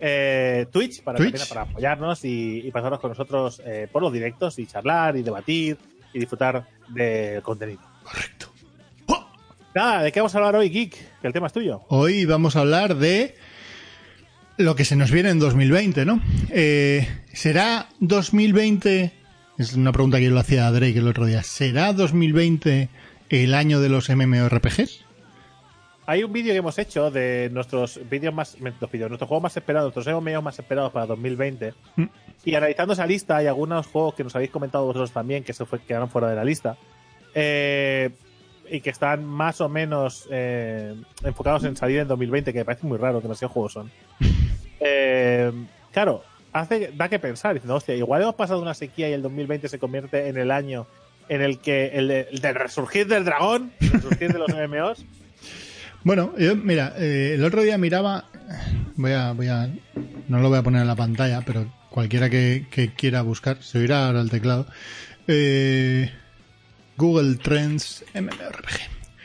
[0.00, 1.32] eh, Twitch, para, Twitch.
[1.32, 5.22] también para apoyarnos y, y pasaros con nosotros eh, por los directos y charlar y
[5.22, 5.78] debatir
[6.12, 7.80] y disfrutar del contenido.
[8.02, 8.48] Correcto.
[9.74, 11.20] Nada, ¿de qué vamos a hablar hoy, Geek?
[11.20, 11.82] Que el tema es tuyo.
[11.88, 13.34] Hoy vamos a hablar de
[14.56, 16.22] lo que se nos viene en 2020, ¿no?
[16.50, 19.23] Eh, ¿Será 2020?
[19.56, 21.44] Es una pregunta que yo le hacía a Drake el otro día.
[21.44, 22.88] ¿Será 2020
[23.28, 25.04] el año de los MMORPGs?
[26.06, 29.56] Hay un vídeo que hemos hecho de nuestros vídeos más, nuestros vídeos, nuestros juegos más
[29.56, 31.72] esperados, nuestros MMO más esperados para 2020.
[31.96, 32.04] Mm.
[32.44, 35.64] Y analizando esa lista, hay algunos juegos que nos habéis comentado vosotros también que se
[35.64, 36.76] fue, quedaron fuera de la lista.
[37.32, 38.10] Eh,
[38.68, 42.86] y que están más o menos eh, enfocados en salir en 2020, que me parece
[42.86, 43.90] muy raro que qué juegos son.
[44.86, 45.50] Eh,
[45.92, 46.22] claro,
[46.54, 49.78] hace, da que pensar, diciendo, hostia, igual hemos pasado una sequía y el 2020 se
[49.78, 50.86] convierte en el año
[51.28, 55.04] en el que el, de- el del resurgir del dragón, el resurgir de los MMOs.
[56.04, 58.24] Bueno, yo, mira, eh, el otro día miraba,
[58.96, 59.68] voy a, voy a,
[60.28, 63.78] no lo voy a poner en la pantalla, pero cualquiera que, que quiera buscar, se
[63.78, 64.66] oirá ahora el teclado,
[65.28, 66.10] eh,
[66.96, 68.80] Google Trends MMORPG.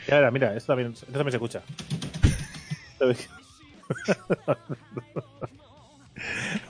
[0.08, 1.62] Verá, mira, esto también, esto también se escucha.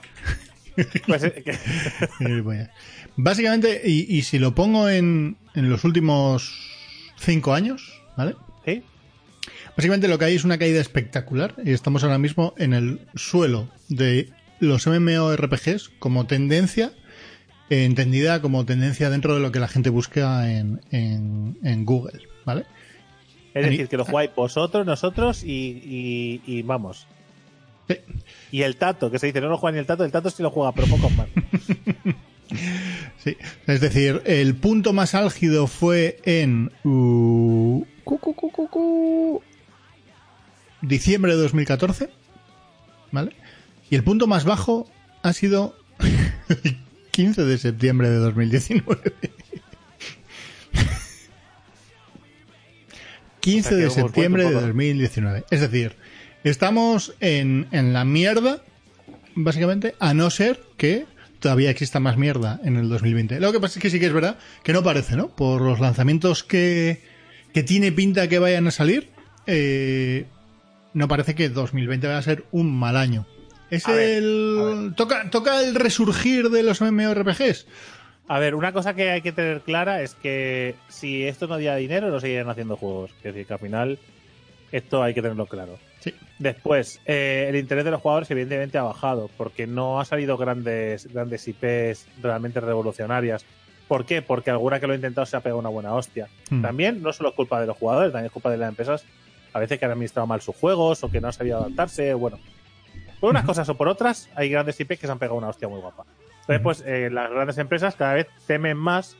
[1.07, 1.43] Pues, eh,
[2.19, 2.67] Eh,
[3.15, 6.53] Básicamente, y, y si lo pongo en, en los últimos
[7.17, 8.35] cinco años, ¿vale?
[8.65, 8.83] ¿Sí?
[9.75, 13.69] Básicamente lo que hay es una caída espectacular y estamos ahora mismo en el suelo
[13.89, 14.29] de
[14.59, 16.93] los MMORPGs como tendencia,
[17.69, 22.27] eh, entendida como tendencia dentro de lo que la gente busca en, en, en Google,
[22.45, 22.65] ¿vale?
[23.53, 27.07] Es decir, que lo jugáis vosotros, nosotros y, y, y vamos.
[27.89, 27.97] Sí.
[28.51, 30.43] Y el Tato, que se dice, no lo juega ni el Tato, el Tato sí
[30.43, 31.27] lo juega, pero pocos más.
[33.23, 33.37] Sí,
[33.67, 39.43] es decir, el punto más álgido fue en uh, cu, cu, cu, cu, cu,
[40.81, 42.09] diciembre de 2014,
[43.11, 43.35] ¿vale?
[43.89, 44.89] Y el punto más bajo
[45.21, 45.75] ha sido
[46.63, 46.77] el
[47.11, 49.13] 15 de septiembre de 2019.
[53.39, 54.67] 15 O sea, que de septiembre de muy poco.
[54.67, 55.45] 2019.
[55.51, 55.95] Es decir,
[56.43, 58.61] estamos en, en la mierda,
[59.35, 61.05] básicamente, a no ser que
[61.41, 63.39] todavía exista más mierda en el 2020.
[63.39, 65.29] Lo que pasa es que sí que es verdad que no parece, ¿no?
[65.29, 67.01] Por los lanzamientos que,
[67.53, 69.09] que tiene pinta que vayan a salir,
[69.47, 70.25] eh,
[70.93, 73.25] no parece que 2020 vaya a ser un mal año.
[73.69, 74.93] Es A ver, el...
[74.95, 77.65] Toca, toca el resurgir de los MMORPGs.
[78.27, 81.75] A ver, una cosa que hay que tener clara es que si esto no diera
[81.75, 83.11] dinero, no seguirían haciendo juegos.
[83.17, 83.99] Es decir, que al final
[84.71, 85.79] esto hay que tenerlo claro.
[86.01, 86.13] Sí.
[86.39, 91.07] Después, eh, el interés de los jugadores evidentemente ha bajado porque no ha salido grandes,
[91.13, 93.45] grandes IPs realmente revolucionarias.
[93.87, 94.21] ¿Por qué?
[94.21, 96.27] Porque alguna que lo ha intentado se ha pegado una buena hostia.
[96.49, 96.61] Hmm.
[96.61, 99.05] También no solo es culpa de los jugadores, también es culpa de las empresas
[99.53, 102.13] a veces que han administrado mal sus juegos o que no han sabido adaptarse.
[102.13, 102.39] Bueno,
[103.19, 105.67] por unas cosas o por otras, hay grandes IPs que se han pegado una hostia
[105.67, 106.05] muy guapa.
[106.41, 109.15] Entonces, pues eh, las grandes empresas cada vez temen más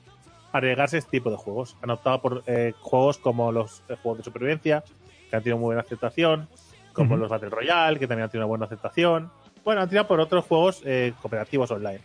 [0.51, 1.77] arriesgarse este tipo de juegos.
[1.81, 4.83] Han optado por eh, juegos como los eh, juegos de supervivencia,
[5.29, 6.49] que han tenido muy buena aceptación,
[6.93, 9.31] como los Battle Royale, que también han tenido una buena aceptación.
[9.63, 12.01] Bueno, han tirado por otros juegos eh, cooperativos online.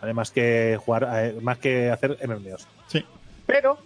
[0.00, 2.66] Además que jugar, eh, más que hacer MMOs.
[2.88, 3.04] Sí.
[3.46, 3.78] Pero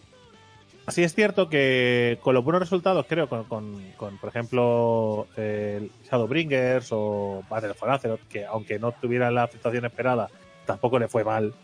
[0.87, 5.91] así es cierto que con los buenos resultados, creo, con, con, con, por ejemplo, el
[6.11, 10.29] Shadowbringers o Battle for Azeroth, que aunque no tuviera la aceptación esperada,
[10.65, 11.55] tampoco le fue mal.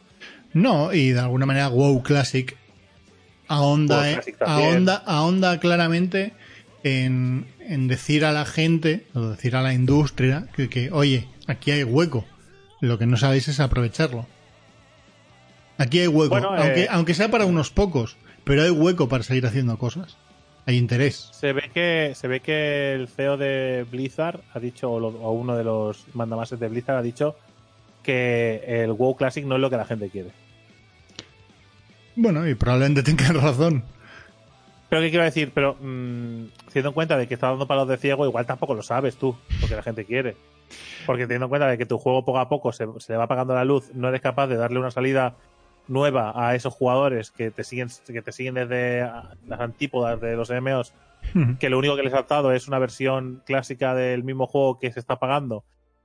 [0.52, 2.56] No, y de alguna manera WoW Classic
[3.48, 6.34] ahonda, WoW eh, Classic ahonda, ahonda claramente
[6.84, 11.70] en, en decir a la gente, o decir a la industria, que, que, oye, aquí
[11.70, 12.24] hay hueco.
[12.80, 14.26] Lo que no sabéis es aprovecharlo.
[15.78, 19.22] Aquí hay hueco, Bueno, aunque, eh, aunque sea para unos pocos, pero hay hueco para
[19.24, 20.16] seguir haciendo cosas.
[20.66, 21.28] Hay interés.
[21.32, 25.32] Se ve que se ve que el CEO de Blizzard ha dicho, o, lo- o
[25.32, 27.36] uno de los mandamases de Blizzard ha dicho
[28.04, 30.30] que el WoW Classic no es lo que la gente quiere.
[32.14, 33.84] Bueno, y probablemente tengan razón.
[34.92, 37.96] Pero qué quiero decir, pero mm, teniendo en cuenta de que está dando palos de
[37.96, 40.36] ciego, igual tampoco lo sabes tú, porque la gente quiere.
[41.06, 43.24] Porque teniendo en cuenta de que tu juego poco a poco se, se le va
[43.24, 45.34] apagando la luz, no eres capaz de darle una salida
[45.88, 49.10] nueva a esos jugadores que te siguen que te siguen desde
[49.46, 50.92] las antípodas de los MMOs,
[51.58, 54.92] que lo único que les ha dado es una versión clásica del mismo juego que
[54.92, 55.64] se está pagando,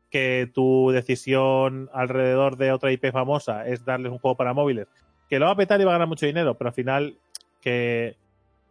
[0.10, 4.88] que tu decisión alrededor de otra IP famosa es darles un juego para móviles,
[5.30, 7.18] que lo va a petar y va a ganar mucho dinero, pero al final
[7.60, 8.16] que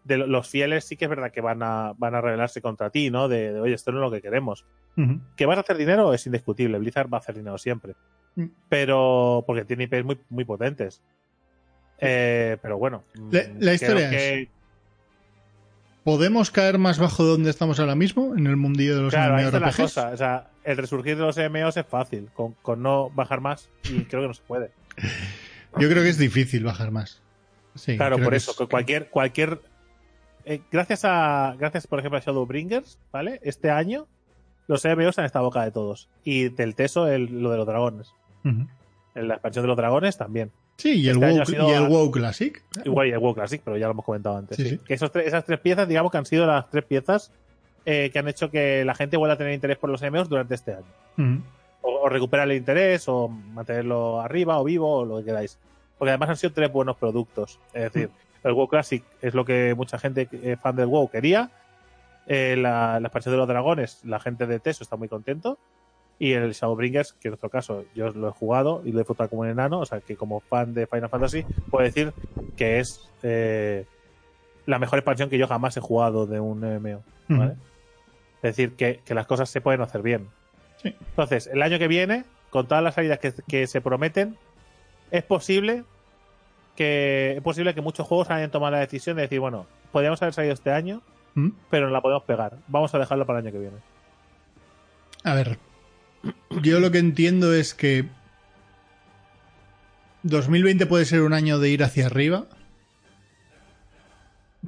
[0.07, 2.91] de lo- los fieles sí que es verdad que van a, van a rebelarse contra
[2.91, 3.29] ti, ¿no?
[3.29, 4.65] De, de, oye, esto no es lo que queremos.
[4.97, 5.21] Ujú.
[5.37, 6.79] Que vas a hacer dinero es indiscutible.
[6.79, 7.95] Blizzard va a hacer dinero siempre.
[8.37, 8.47] Mm.
[8.69, 11.03] Pero, porque tiene IPs muy, muy potentes.
[11.99, 13.03] Eh, pero bueno.
[13.31, 14.49] La- mm, la creo historia que-
[16.05, 19.35] ¿Podemos caer más bajo de donde estamos ahora mismo en el mundillo de los Claro,
[19.37, 19.83] ahí está la MMORPGs?
[19.83, 20.11] cosa.
[20.11, 24.05] O sea, el resurgir de los MMOs es fácil, con, con no bajar más, y
[24.05, 24.71] creo que no se puede.
[25.79, 27.21] Yo creo que es difícil bajar más.
[27.75, 29.61] Sí, claro, por eso, es- cualquier, cualquier.
[30.47, 31.55] Eh, gracias a.
[31.59, 33.41] Gracias, por ejemplo, a Shadowbringers, ¿vale?
[33.43, 34.07] Este año,
[34.67, 36.09] los MMOs han estado boca de todos.
[36.25, 38.15] Y del Teso, el, lo de los dragones.
[38.45, 40.51] En la expansión de los dragones también.
[40.77, 42.63] Sí, y el, Este WoW, y el a- WoW Classic.
[42.85, 44.57] Igual y el WoW Classic, pero ya lo hemos comentado antes.
[44.57, 44.71] Sí, sí.
[44.71, 44.79] sí.
[44.87, 47.33] Que esos tres- esas tres piezas, digamos que han sido las tres piezas
[47.87, 50.55] eh, que han hecho que la gente vuelva a tener interés por los MMOs durante
[50.55, 51.43] este año.
[51.83, 55.59] O recuperar el interés, o mantenerlo arriba, o vivo, o lo que queráis.
[55.99, 57.59] Porque además han sido tres buenos productos.
[57.73, 58.11] Es decir,
[58.45, 61.51] el WoW Classic es lo que mucha gente eh, fan del WoW quería.
[62.27, 65.59] Eh, la, la expansión de los dragones, la gente de Teso está muy contento.
[66.19, 69.29] Y el Shadowbringers, que en nuestro caso yo lo he jugado y lo he disfrutado
[69.29, 72.15] como un enano, o sea que como fan de Final Fantasy, puedo decir
[72.57, 73.85] que es eh,
[74.65, 77.03] la mejor expansión que yo jamás he jugado de un MMO.
[77.29, 77.53] ¿vale?
[77.53, 77.61] Ujú.
[78.43, 80.29] Es decir, que, que las cosas se pueden hacer bien.
[80.83, 80.95] Sí.
[81.11, 84.39] Entonces, el año que viene, con todas las salidas que, que se prometen,
[85.11, 85.85] es posible
[86.77, 90.35] que es posible que muchos juegos hayan tomado la decisión de decir, bueno, podríamos haber
[90.35, 91.03] salido este año,
[91.35, 91.53] Ujú.
[91.71, 92.59] pero no la podemos pegar.
[92.69, 93.77] Vamos a dejarlo para el año que viene.
[95.25, 95.59] A ver,
[96.63, 98.09] yo lo que entiendo es que
[100.23, 102.47] 2020 puede ser un año de ir hacia arriba,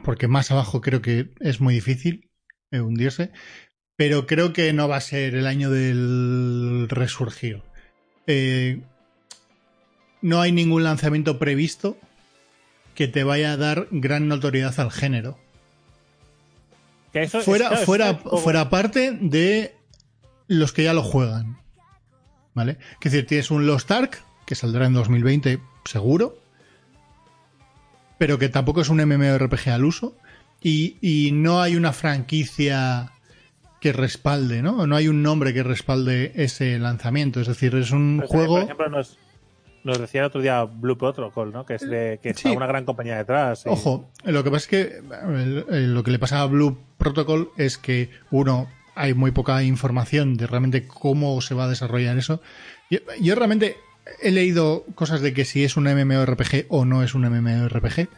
[0.05, 2.31] porque más abajo creo que es muy difícil
[2.71, 3.33] eh, hundirse,
[3.97, 7.63] pero creo que no va a ser el año del resurgir.
[8.27, 8.83] Eh,
[10.23, 11.97] no hay ningún lanzamiento previsto
[12.95, 15.39] que te vaya a dar gran notoriedad al género
[17.13, 19.75] Que eso es- fuera, claro, fuera, eso es como- fuera parte de
[20.49, 21.59] los que ya lo juegan.
[22.55, 22.79] ¿Vale?
[23.01, 26.39] Es decir, tienes un Lost Ark, que saldrá en 2020 seguro,
[28.19, 30.17] pero que tampoco es un MMORPG al uso,
[30.61, 33.13] y, y no hay una franquicia
[33.81, 34.89] que respalde, ¿no?
[34.89, 37.41] No hay un nombre que respalde ese lanzamiento.
[37.41, 38.55] Es decir, es un Pero, juego.
[38.55, 39.17] Por ejemplo, nos,
[39.89, 41.67] nos decía el otro día Blue Protocol, ¿no?
[41.67, 43.65] Que, es de, que está una gran compañía detrás.
[43.67, 45.03] y- Ojo, lo que pasa es que
[45.71, 50.47] lo que le pasa a Blue Protocol es que, uno, hay muy poca información de
[50.47, 52.41] realmente cómo se va a desarrollar eso.
[52.91, 53.77] Yo, yo realmente
[54.23, 58.09] he leído cosas de que si es un MMORPG o no es un MMORPG.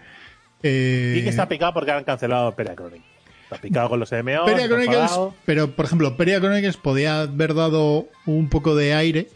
[0.63, 3.03] Eh, Y que está picado porque han cancelado Peria Chronic.
[3.45, 4.45] Está picado con los MMO.
[4.45, 5.35] Peria está Chronicles, enfadado.
[5.45, 9.29] pero por ejemplo, Peria Chronicles podía haber dado un poco de aire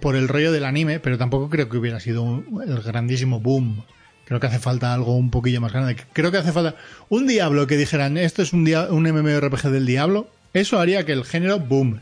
[0.00, 3.84] por el rollo del anime, pero tampoco creo que hubiera sido un- el grandísimo boom.
[4.24, 5.96] Creo que hace falta algo un poquillo más grande.
[6.12, 6.76] Creo que hace falta
[7.08, 10.28] un Diablo que dijeran esto es un, dia- un MMORPG del Diablo.
[10.52, 12.00] Eso haría que el género boom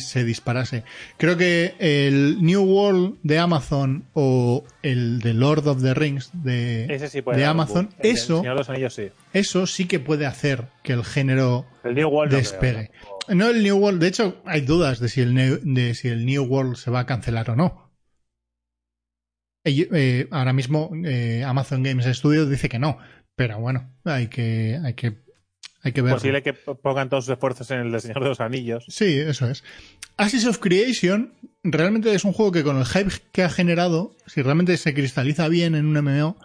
[0.00, 0.84] se disparase.
[1.16, 7.08] Creo que el New World de Amazon o el de Lord of the Rings de,
[7.10, 7.90] sí Amazon.
[7.98, 9.08] El eso, de los Anillos sí.
[9.32, 12.90] eso sí que puede hacer que el género El New World no despegue.
[12.90, 13.34] creo, ¿no?
[13.34, 16.26] No el New World, de hecho hay dudas de si el New, de si el
[16.26, 17.84] New World se va a cancelar o no.
[19.64, 22.98] Eh, eh, ahora mismo eh, Amazon Games Studios dice que no,
[23.34, 25.23] pero bueno, hay que hay que
[25.84, 26.14] hay que ver.
[26.14, 28.84] Posible que pongan todos sus esfuerzos en el del Señor de los Anillos.
[28.88, 29.62] Sí, eso es.
[30.16, 31.32] Ashes of Creation
[31.62, 35.46] realmente es un juego que con el hype que ha generado, si realmente se cristaliza
[35.48, 36.36] bien en un MMO,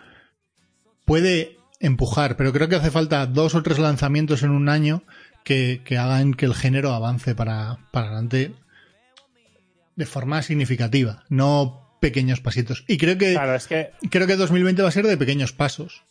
[1.05, 5.03] puede empujar, pero creo que hace falta dos o tres lanzamientos en un año
[5.45, 8.51] que, que hagan que el género avance para, para adelante
[9.95, 12.83] de forma significativa, no pequeños pasitos.
[12.87, 16.03] Y creo que, Claro, es que creo que 2020 va a ser de pequeños pasos.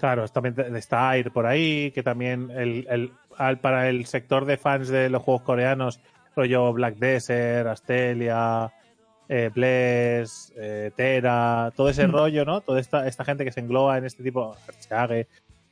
[0.00, 4.56] Claro, también está Air por ahí, que también el, el- al- para el sector de
[4.56, 6.00] fans de los juegos coreanos,
[6.34, 8.72] rollo Black Desert, Astelia,
[9.28, 12.12] eh, Bless, eh, Tera, todo ese Mm.
[12.12, 12.62] rollo, ¿no?
[12.62, 14.56] Toda esta, esta gente que se engloba en este tipo,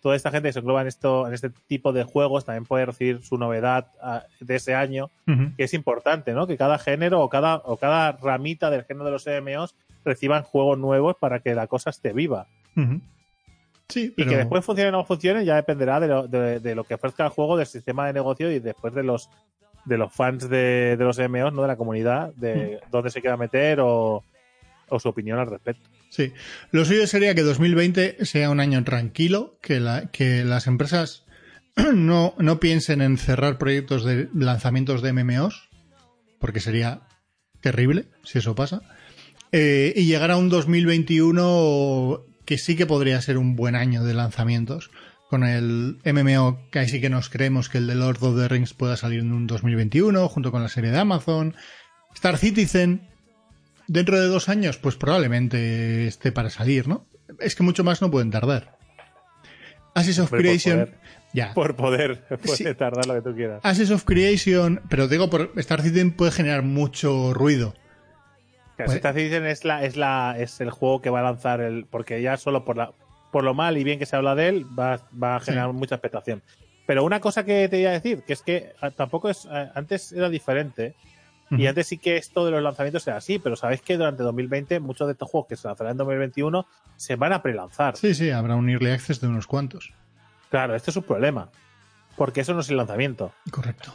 [0.01, 2.87] toda esta gente que se engloba en, esto, en este tipo de juegos también puede
[2.87, 5.11] recibir su novedad ah, de ese año,
[5.57, 6.47] que es importante, ¿no?
[6.47, 9.74] Que cada género o cada, o cada ramita del género de los MMOs
[10.05, 12.47] reciban juegos nuevos para que la cosa esté viva.
[13.89, 16.84] Sí, Y que después funcione o no funcione ya dependerá de lo, de, de lo
[16.84, 19.28] que ofrezca el juego, del sistema de negocio y después de los
[19.84, 21.62] de los fans de, de los MMOs, ¿no?
[21.62, 22.91] De la comunidad, de Mm.
[22.91, 24.22] dónde se quiera meter o,
[24.91, 25.89] o su opinión al respecto.
[26.11, 26.32] Sí,
[26.72, 31.24] lo suyo sería que 2020 sea un año tranquilo, que, la- que las empresas
[31.95, 35.70] no, no piensen en cerrar proyectos de lanzamientos de MMOs,
[36.39, 37.01] porque sería
[37.62, 38.82] terrible si eso pasa,
[39.53, 44.15] eh, y llegar a un 2021 que sí que podría ser un buen año de
[44.15, 44.91] lanzamientos,
[45.29, 48.49] con el MMO que ahí sí que nos creemos que el de Lord of the
[48.49, 51.55] Rings pueda salir en un 2021, junto con la serie de Amazon,
[52.15, 53.07] Star Citizen,
[53.87, 57.05] dentro de dos años, pues probablemente esté para salir, ¿no?
[57.39, 58.79] Es que mucho más no pueden tardar.
[59.95, 60.91] Ashes of Creation.
[61.35, 61.53] Ya.
[61.53, 62.65] Por poder, puede Sí.
[62.79, 63.61] tardar lo que tú quieras.
[63.63, 64.81] Ashes of Creation.
[64.89, 67.75] Pero digo, por Star Citizen puede generar mucho ruido.
[68.79, 71.85] Que pues- Citizen es la, es la, es el juego que va a lanzar el,
[71.85, 72.93] porque ya solo por la,
[73.31, 75.76] por lo mal y bien que se habla de él, va, va a generar Sí.
[75.76, 76.43] mucha expectación.
[76.87, 79.70] Pero una cosa que te iba a decir, que es que ah, tampoco es, ah,
[79.74, 80.95] antes era diferente,
[81.51, 84.81] Y antes sí que esto de los lanzamientos era así, pero sabéis que durante 2020
[84.81, 86.66] muchos de estos juegos que se lanzarán en 2021
[86.97, 87.97] se van a prelanzar.
[87.97, 89.95] Sí, sí, habrá un early access de unos cuantos.
[90.51, 91.49] Claro, este es un problema.
[92.16, 93.33] Porque eso no es el lanzamiento.
[93.51, 93.95] Correcto.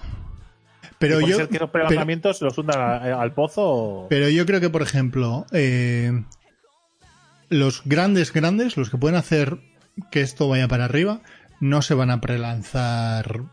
[1.08, 4.08] Pero puede yo, ser que prelanzamientos se los hundan a- al pozo o...
[4.10, 6.24] pero yo creo que, por ejemplo, eh,
[7.50, 9.58] los grandes, grandes, los que pueden hacer
[10.12, 11.22] que esto vaya para arriba,
[11.60, 13.44] no se van a prelanzar.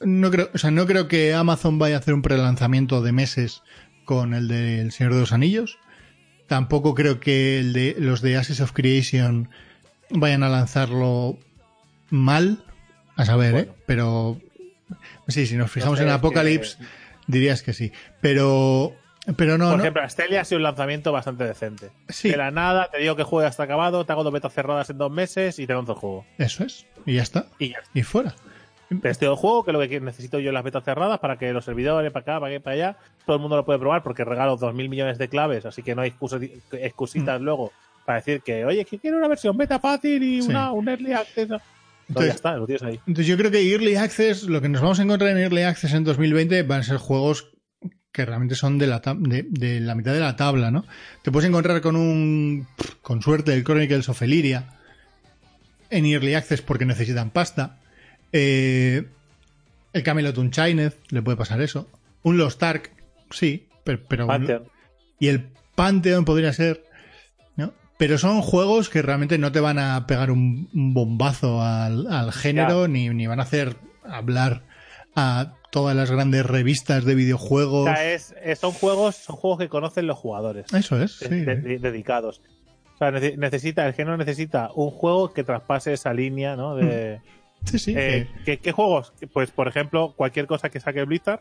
[0.00, 3.62] No creo, o sea, no creo que Amazon vaya a hacer un prelanzamiento de meses
[4.04, 5.78] con el del Señor de los Anillos.
[6.46, 9.48] Tampoco creo que el de los de Ashes of Creation
[10.10, 11.38] vayan a lanzarlo
[12.10, 12.64] mal.
[13.16, 13.68] A saber, ¿eh?
[13.86, 14.40] Pero
[15.28, 16.84] sí, si nos fijamos sé, en Apocalypse, que-
[17.26, 17.92] dirías que sí.
[18.20, 18.94] Pero,
[19.36, 19.82] pero no, Por no.
[19.82, 21.90] ejemplo, Astelia ha sido un lanzamiento bastante decente.
[22.08, 22.30] Sí.
[22.30, 24.98] De la nada, te digo que ya está acabado, te hago dos betas cerradas en
[24.98, 26.26] dos meses y te lanzo el juego.
[26.38, 26.86] Eso es.
[27.06, 27.46] Y ya está.
[27.58, 27.90] Y ya está.
[27.98, 28.34] Y fuera.
[29.00, 31.52] Testeo el juego, que es lo que necesito yo en las betas cerradas para que
[31.52, 34.24] los servidores, para acá, para aquí, para allá, todo el mundo lo puede probar porque
[34.24, 36.38] regalo 2.000 millones de claves, así que no hay excusa-
[36.72, 37.72] excusitas luego
[38.04, 40.42] para decir que, oye, que quiero una versión beta fácil y Mm.
[40.42, 40.48] Sí.
[40.50, 41.48] una, un early access.
[42.08, 43.00] Entonces- ya está, lo tienes ahí.
[43.06, 45.92] Entonces yo creo que Early Access, lo que nos vamos a encontrar en Early Access
[45.94, 47.50] en 2020 van a ser juegos
[48.12, 50.86] que realmente son de la, de, de la mitad de la tabla, ¿no?
[51.22, 52.66] Te puedes encontrar con un,
[53.02, 54.78] con suerte, el Chronicles of Elyria
[55.90, 57.80] en Early Access porque necesitan pasta.
[58.32, 59.04] Eh,
[59.92, 61.88] el Camelot Unchained, le puede pasar eso.
[62.22, 62.92] Un Lost Ark,
[63.30, 64.26] sí, pero...
[65.18, 66.84] y el Pantheon podría ser.
[67.96, 72.32] Pero son juegos que realmente no te van a pegar un, un bombazo al, al
[72.32, 74.62] género ni, ni van a hacer hablar
[75.14, 77.84] a todas las grandes revistas de O videojuegos.
[77.84, 80.72] sea, es, es- son juegos, son juegos que conocen los jugadores.
[80.72, 81.28] Eso es, sí.
[81.28, 82.42] de- de- dedicados.
[82.94, 86.74] O sea, nece- necesita, el género necesita un juego que traspase esa línea, ¿no?
[86.76, 87.20] De,
[87.64, 87.94] Sí, sí.
[87.96, 89.12] eh, ¿qué, qué juegos?
[89.32, 91.40] Pues, por ejemplo, cualquier cosa que saque Blizzard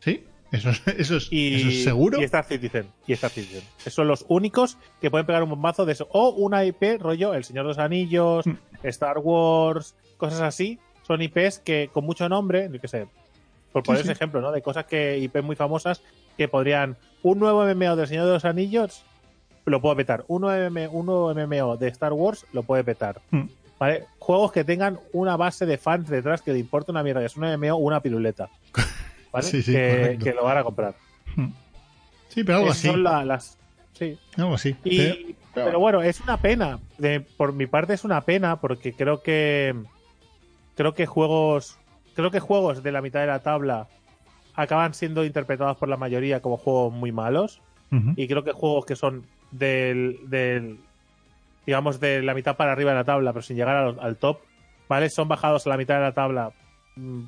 [0.00, 2.20] sí, eso, es- eso, es, y, eso es seguro.
[2.20, 2.86] y Star Citizen.
[3.06, 3.62] Y Star Citizen.
[3.80, 6.08] Esos son los únicos que pueden pegar un bombazo de eso.
[6.12, 8.56] O una IP, rollo El Señor de los Anillos, Mm.
[8.84, 10.78] Star Wars, cosas así.
[11.06, 13.06] Son IPs que con mucho nombre, yo qué sé,
[13.72, 14.08] por poner sí.
[14.08, 14.52] ese ejemplo, ¿no?
[14.52, 16.02] De cosas que IP muy famosas
[16.36, 16.96] que podrían.
[17.22, 19.02] Un nuevo MMO del Señor de los Anillos
[19.64, 20.24] lo puede petar.
[20.28, 23.20] Un nuevo, MM un nuevo MMO de Star Wars lo puede petar.
[23.30, 23.42] Mm.
[23.78, 24.04] ¿Vale?
[24.18, 27.36] Juegos que tengan una base de fans detrás que le importa una mierda, que es
[27.36, 28.48] un MMO o una piruleta.
[29.38, 29.48] ¿Vale?
[29.50, 30.94] Sí, sí, que, lo van a comprar.
[32.28, 32.88] Sí, pero algo Esas así.
[32.88, 33.58] son la- las.
[33.94, 34.18] Sí.
[34.36, 34.76] Algo así.
[34.84, 36.78] Y- Pero- pero, bueno, es una pena.
[36.98, 39.74] De- por mi parte es una pena porque creo que
[40.76, 41.78] creo que juegos
[42.14, 43.88] creo que juegos de la mitad de la tabla
[44.54, 47.60] acaban siendo interpretados por la mayoría como juegos muy malos
[48.16, 50.78] y creo que juegos que son del, del
[51.66, 54.40] digamos de la mitad para arriba de la tabla pero sin llegar al, al top
[54.88, 56.52] vale son bajados a la mitad de la tabla
[56.96, 57.22] mm,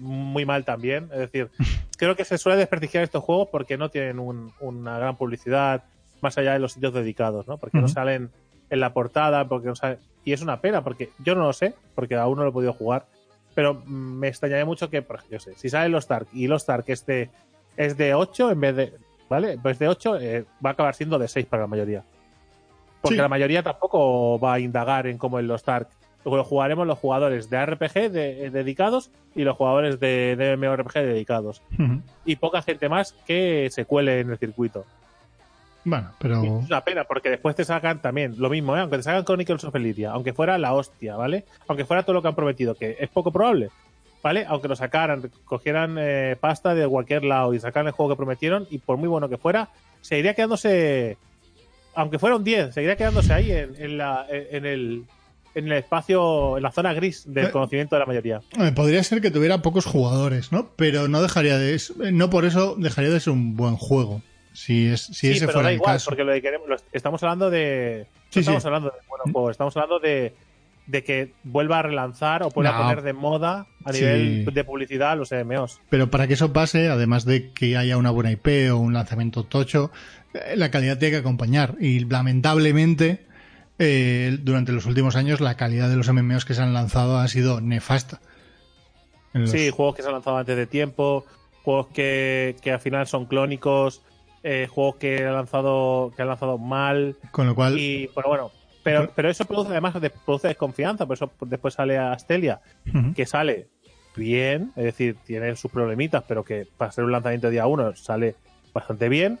[0.00, 1.50] muy mal también es decir
[1.96, 5.84] creo que se suele desprestigiar estos juegos porque no tienen un- una gran publicidad
[6.20, 8.30] más allá de los sitios dedicados no porque no salen
[8.70, 11.74] en la portada porque no salen y es una pena porque yo no lo sé
[11.94, 13.06] porque aún no lo he podido jugar
[13.54, 16.62] pero me extrañaría mucho que por ejemplo, yo sé si sale los Stark y los
[16.62, 17.30] Stark es de
[17.76, 18.92] es de 8 en vez de
[19.28, 19.58] ¿vale?
[19.62, 22.02] Pues de 8 eh, va a acabar siendo de 6 para la mayoría.
[23.02, 23.20] Porque Sí.
[23.20, 25.88] la mayoría tampoco va a indagar en cómo en los Stark.
[26.36, 31.62] Lo jugaremos los jugadores de RPG de- dedicados y los jugadores de, de MMORPG dedicados.
[32.24, 34.84] Y poca gente más que se cuele en el circuito.
[35.84, 36.42] Bueno, Y pero.
[36.60, 38.80] Es una pena, porque después te sacan también lo mismo, ¿eh?
[38.80, 41.44] aunque te sacan Chronicles of Elyria, aunque fuera la hostia, ¿vale?
[41.66, 43.70] Aunque fuera todo lo que han prometido, que es poco probable,
[44.22, 44.44] ¿vale?
[44.48, 48.66] Aunque lo sacaran, cogieran eh, pasta de cualquier lado y sacaran el juego que prometieron,
[48.70, 49.70] y por muy bueno que fuera,
[50.02, 51.16] seguiría quedándose,
[51.94, 55.04] aunque fuera un 10, seguiría quedándose ahí en, en la, en, el,
[55.54, 57.50] en el espacio, en la zona gris del Eh.
[57.50, 58.40] conocimiento de la mayoría.
[58.58, 60.70] Eh, Podría ser que tuviera pocos jugadores, ¿no?
[60.76, 61.74] Pero no dejaría de.
[61.74, 64.22] es- No por eso dejaría de ser un buen juego.
[64.52, 66.06] Si, es, si sí, ese pero fuera da el igual, caso.
[66.10, 68.06] porque lo que queremos, lo estamos hablando de.
[68.30, 68.66] Sí, no estamos sí.
[68.66, 70.34] hablando de buenos juegos, estamos hablando de,
[70.86, 72.78] de que vuelva a relanzar o vuelva No.
[72.78, 75.80] a poner de moda a nivel de publicidad los MMOs.
[75.90, 79.44] Pero para que eso pase, además de que haya una buena IP o un lanzamiento
[79.44, 79.92] tocho,
[80.34, 81.76] eh, la calidad tiene que acompañar.
[81.80, 83.26] Y lamentablemente,
[83.78, 87.28] eh, durante los últimos años, la calidad de los MMOs que se han lanzado ha
[87.28, 88.20] sido nefasta.
[89.32, 91.24] Los- Sí, juegos que se han lanzado antes de tiempo,
[91.62, 94.02] juegos que, que al final son clónicos,
[94.42, 98.50] eh, juegos que han lanzado que han lanzado mal Con lo cual, y pero bueno,
[98.82, 102.60] pero, Pero- eso produce además de- produce desconfianza, por eso después sale Astelia,
[103.14, 103.68] que sale
[104.16, 107.94] bien, es decir, tiene sus problemitas, pero que para ser un lanzamiento de día uno
[107.94, 108.34] sale
[108.72, 109.38] bastante bien.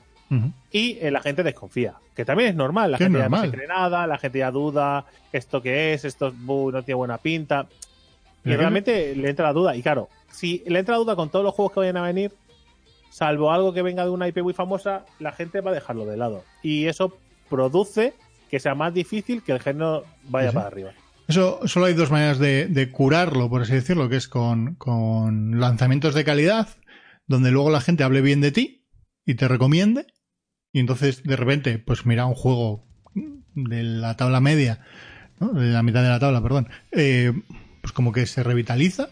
[0.70, 3.66] Y eh, la gente desconfía, que también es normal, la gente ya no se cree
[3.66, 7.66] nada, la gente ya duda, esto qué es, esto no tiene buena pinta.
[8.44, 9.76] Y realmente le entra la duda.
[9.76, 12.32] Y claro, si le entra la duda con todos los juegos que vayan a venir,
[13.10, 16.16] salvo algo que venga de una IP muy famosa, la gente va a dejarlo de
[16.16, 16.44] lado.
[16.62, 17.16] Y eso
[17.48, 18.14] produce
[18.50, 20.54] que sea más difícil que el género vaya sí.
[20.54, 20.92] para arriba.
[21.26, 25.60] Eso solo hay dos maneras de, de curarlo, por así decirlo, que es con, con
[25.60, 26.68] lanzamientos de calidad,
[27.26, 28.86] donde luego la gente hable bien de ti
[29.26, 30.06] y te recomiende,
[30.72, 32.84] y entonces de repente, pues mira un juego
[33.54, 34.80] de la tabla media,
[35.40, 35.48] ¿no?
[35.52, 37.32] de la mitad de la tabla, perdón, eh,
[37.80, 39.08] pues como que se revitaliza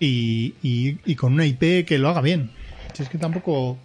[0.00, 2.50] y, y, y con una IP que lo haga bien.
[2.94, 3.78] Si es que tampoco,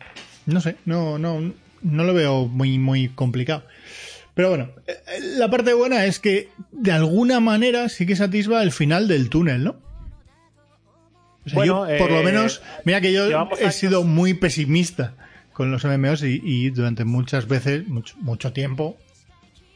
[0.46, 3.64] no sé, no, no, no lo veo muy, muy complicado.
[4.34, 4.94] Pero bueno, eh,
[5.38, 9.30] la parte buena es que de alguna manera sí que se atisba el final del
[9.30, 9.76] túnel, ¿no?
[11.46, 14.34] O sea, Bueno, yo, por lo eh, menos, mira que yo he años- sido muy
[14.34, 15.16] pesimista
[15.58, 18.96] con los MMOs y, y durante muchas veces, mucho, mucho tiempo,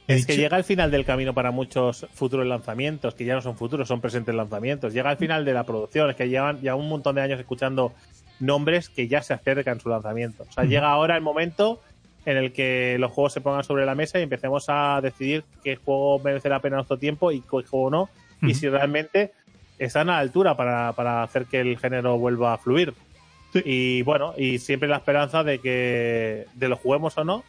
[0.06, 3.58] Es que llega el final del camino para muchos futuros lanzamientos, que ya no son
[3.58, 4.94] futuros, son presentes lanzamientos.
[4.94, 7.94] Llega al final de la producción, es que llevan ya un montón de años escuchando
[8.40, 10.44] nombres que ya se acercan su lanzamiento.
[10.48, 11.82] O sea, llega ahora el momento
[12.28, 15.78] en el que los juegos se pongan sobre la mesa y empecemos a decidir qué
[15.78, 18.10] juego merece la pena nuestro tiempo y qué juego no,
[18.44, 19.32] y si realmente
[19.80, 22.94] están a la altura para, para hacer que el género vuelva a fluir.
[23.54, 23.62] Sí.
[23.66, 27.44] Y bueno, y siempre la esperanza de que de lo juguemos o no,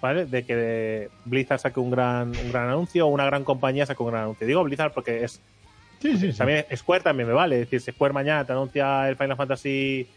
[0.00, 0.26] ¿vale?
[0.26, 4.10] De que Blizzard saque un gran, un gran anuncio o una gran compañía saque un
[4.10, 4.46] gran anuncio.
[4.46, 5.40] Digo Blizzard porque es
[6.00, 7.60] Sí, sí, también Square también me vale.
[7.60, 10.08] Es decir, si Square mañana te anuncia el Final Fantasy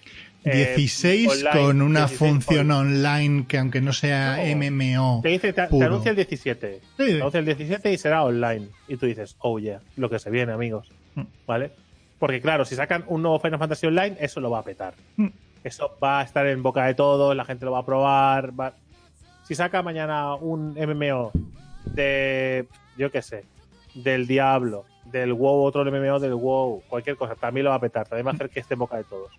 [0.43, 4.55] eh, 16 online, con una 16 función on- online que aunque no sea No.
[4.72, 5.20] MMO.
[5.22, 6.80] Te dice, te, te anuncia el 17.
[6.82, 8.70] Sí, Te anuncia el 17 y será online.
[8.88, 10.89] Y tú dices, oh yeah, lo que se viene, amigos.
[11.13, 11.22] Mm.
[11.45, 11.72] ¿Vale?
[12.20, 14.93] Porque claro, si sacan un nuevo Final Fantasy Online, eso lo va a petar.
[15.18, 15.28] Mm.
[15.63, 18.57] Eso va a estar en boca de todos, la gente lo va a probar.
[18.59, 18.74] va-
[19.43, 21.32] Si saca mañana un MMO
[21.86, 23.43] de, yo qué sé,
[23.93, 28.07] del Diablo, del WoW, otro MMO del WoW, cualquier cosa, también lo va a petar,
[28.07, 29.32] también va a hacer que esté en boca de todos.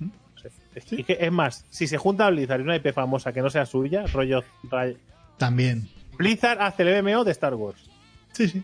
[0.00, 0.04] Mm.
[0.06, 0.50] No sé.
[0.74, 1.04] Es, Sí.
[1.04, 4.04] que, es más, si se junta Blizzard y una IP famosa que no sea suya,
[4.12, 4.92] rollo ra-
[5.38, 5.88] También.
[6.18, 7.88] Blizzard hace el MMO de Star Wars.
[8.32, 8.62] Sí, sí.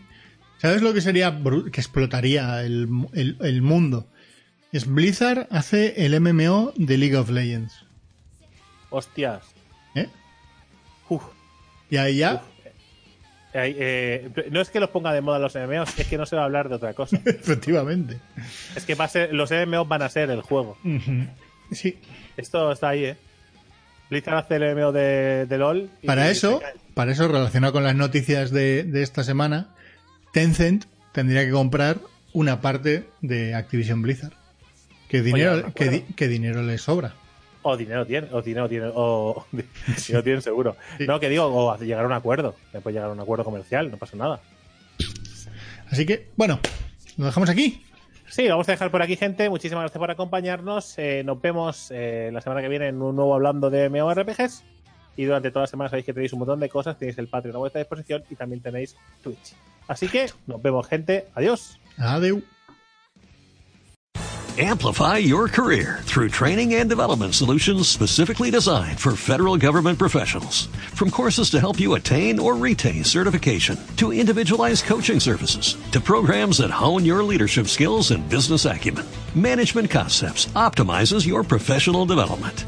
[0.63, 1.37] ¿Sabes lo que sería
[1.71, 4.07] que explotaría el, el- el mundo?
[4.71, 7.85] Es Blizzard hace el MMO de League of Legends.
[8.89, 9.43] Hostias.
[9.93, 10.07] ¿Eh?
[11.09, 11.21] Uf.
[11.91, 12.41] Y ahí ya,
[13.55, 13.75] Eh,
[14.33, 16.41] eh, no es que los ponga de moda los MMOs, es que no se va
[16.41, 17.19] a hablar de otra cosa.
[17.25, 18.17] efectivamente.
[18.75, 20.77] es que va a ser, los MMOs van a ser el juego.
[21.71, 21.99] Sí.
[22.37, 23.17] Esto está ahí, ¿eh?
[24.09, 25.89] Blizzard hace el MMO de, de LOL.
[26.01, 26.61] y- Para eso,
[26.95, 29.72] para eso, relacionado con las noticias de, de esta semana,
[30.33, 31.97] Tencent tendría que comprar
[32.33, 34.33] una parte de Activision Blizzard.
[35.07, 37.13] Que dinero, que, di- que dinero le sobra.
[37.61, 40.75] O dinero tiene, o dinero tiene, o dinero tienen seguro.
[40.97, 41.05] Sí.
[41.07, 42.55] No, que digo, o llegar a un acuerdo.
[42.73, 44.41] Después llegar a un acuerdo comercial, no pasa nada.
[45.89, 46.59] Así que, bueno,
[47.17, 47.83] lo dejamos aquí.
[48.27, 49.47] Sí, vamos a dejar por aquí, gente.
[49.49, 50.95] Muchísimas gracias por acompañarnos.
[50.97, 54.63] Eh, nos vemos eh, la semana que viene en un nuevo hablando de MMORPGs.
[55.15, 56.97] Y durante toda la semana sabéis que tenéis un montón de cosas.
[56.97, 59.53] Tenéis el Patreon a vuestra disposición y también tenéis Twitch.
[59.87, 61.27] Así que nos vemos, gente.
[61.35, 61.77] Adiós.
[61.97, 62.41] Adeu.
[64.55, 70.67] Amplify your career through training and development solutions specifically designed for federal government professionals.
[70.93, 76.59] From courses to help you attain or retain certification, to individualized coaching services, to programs
[76.59, 82.67] that hone your leadership skills and business acumen, Management Concepts optimizes your professional development.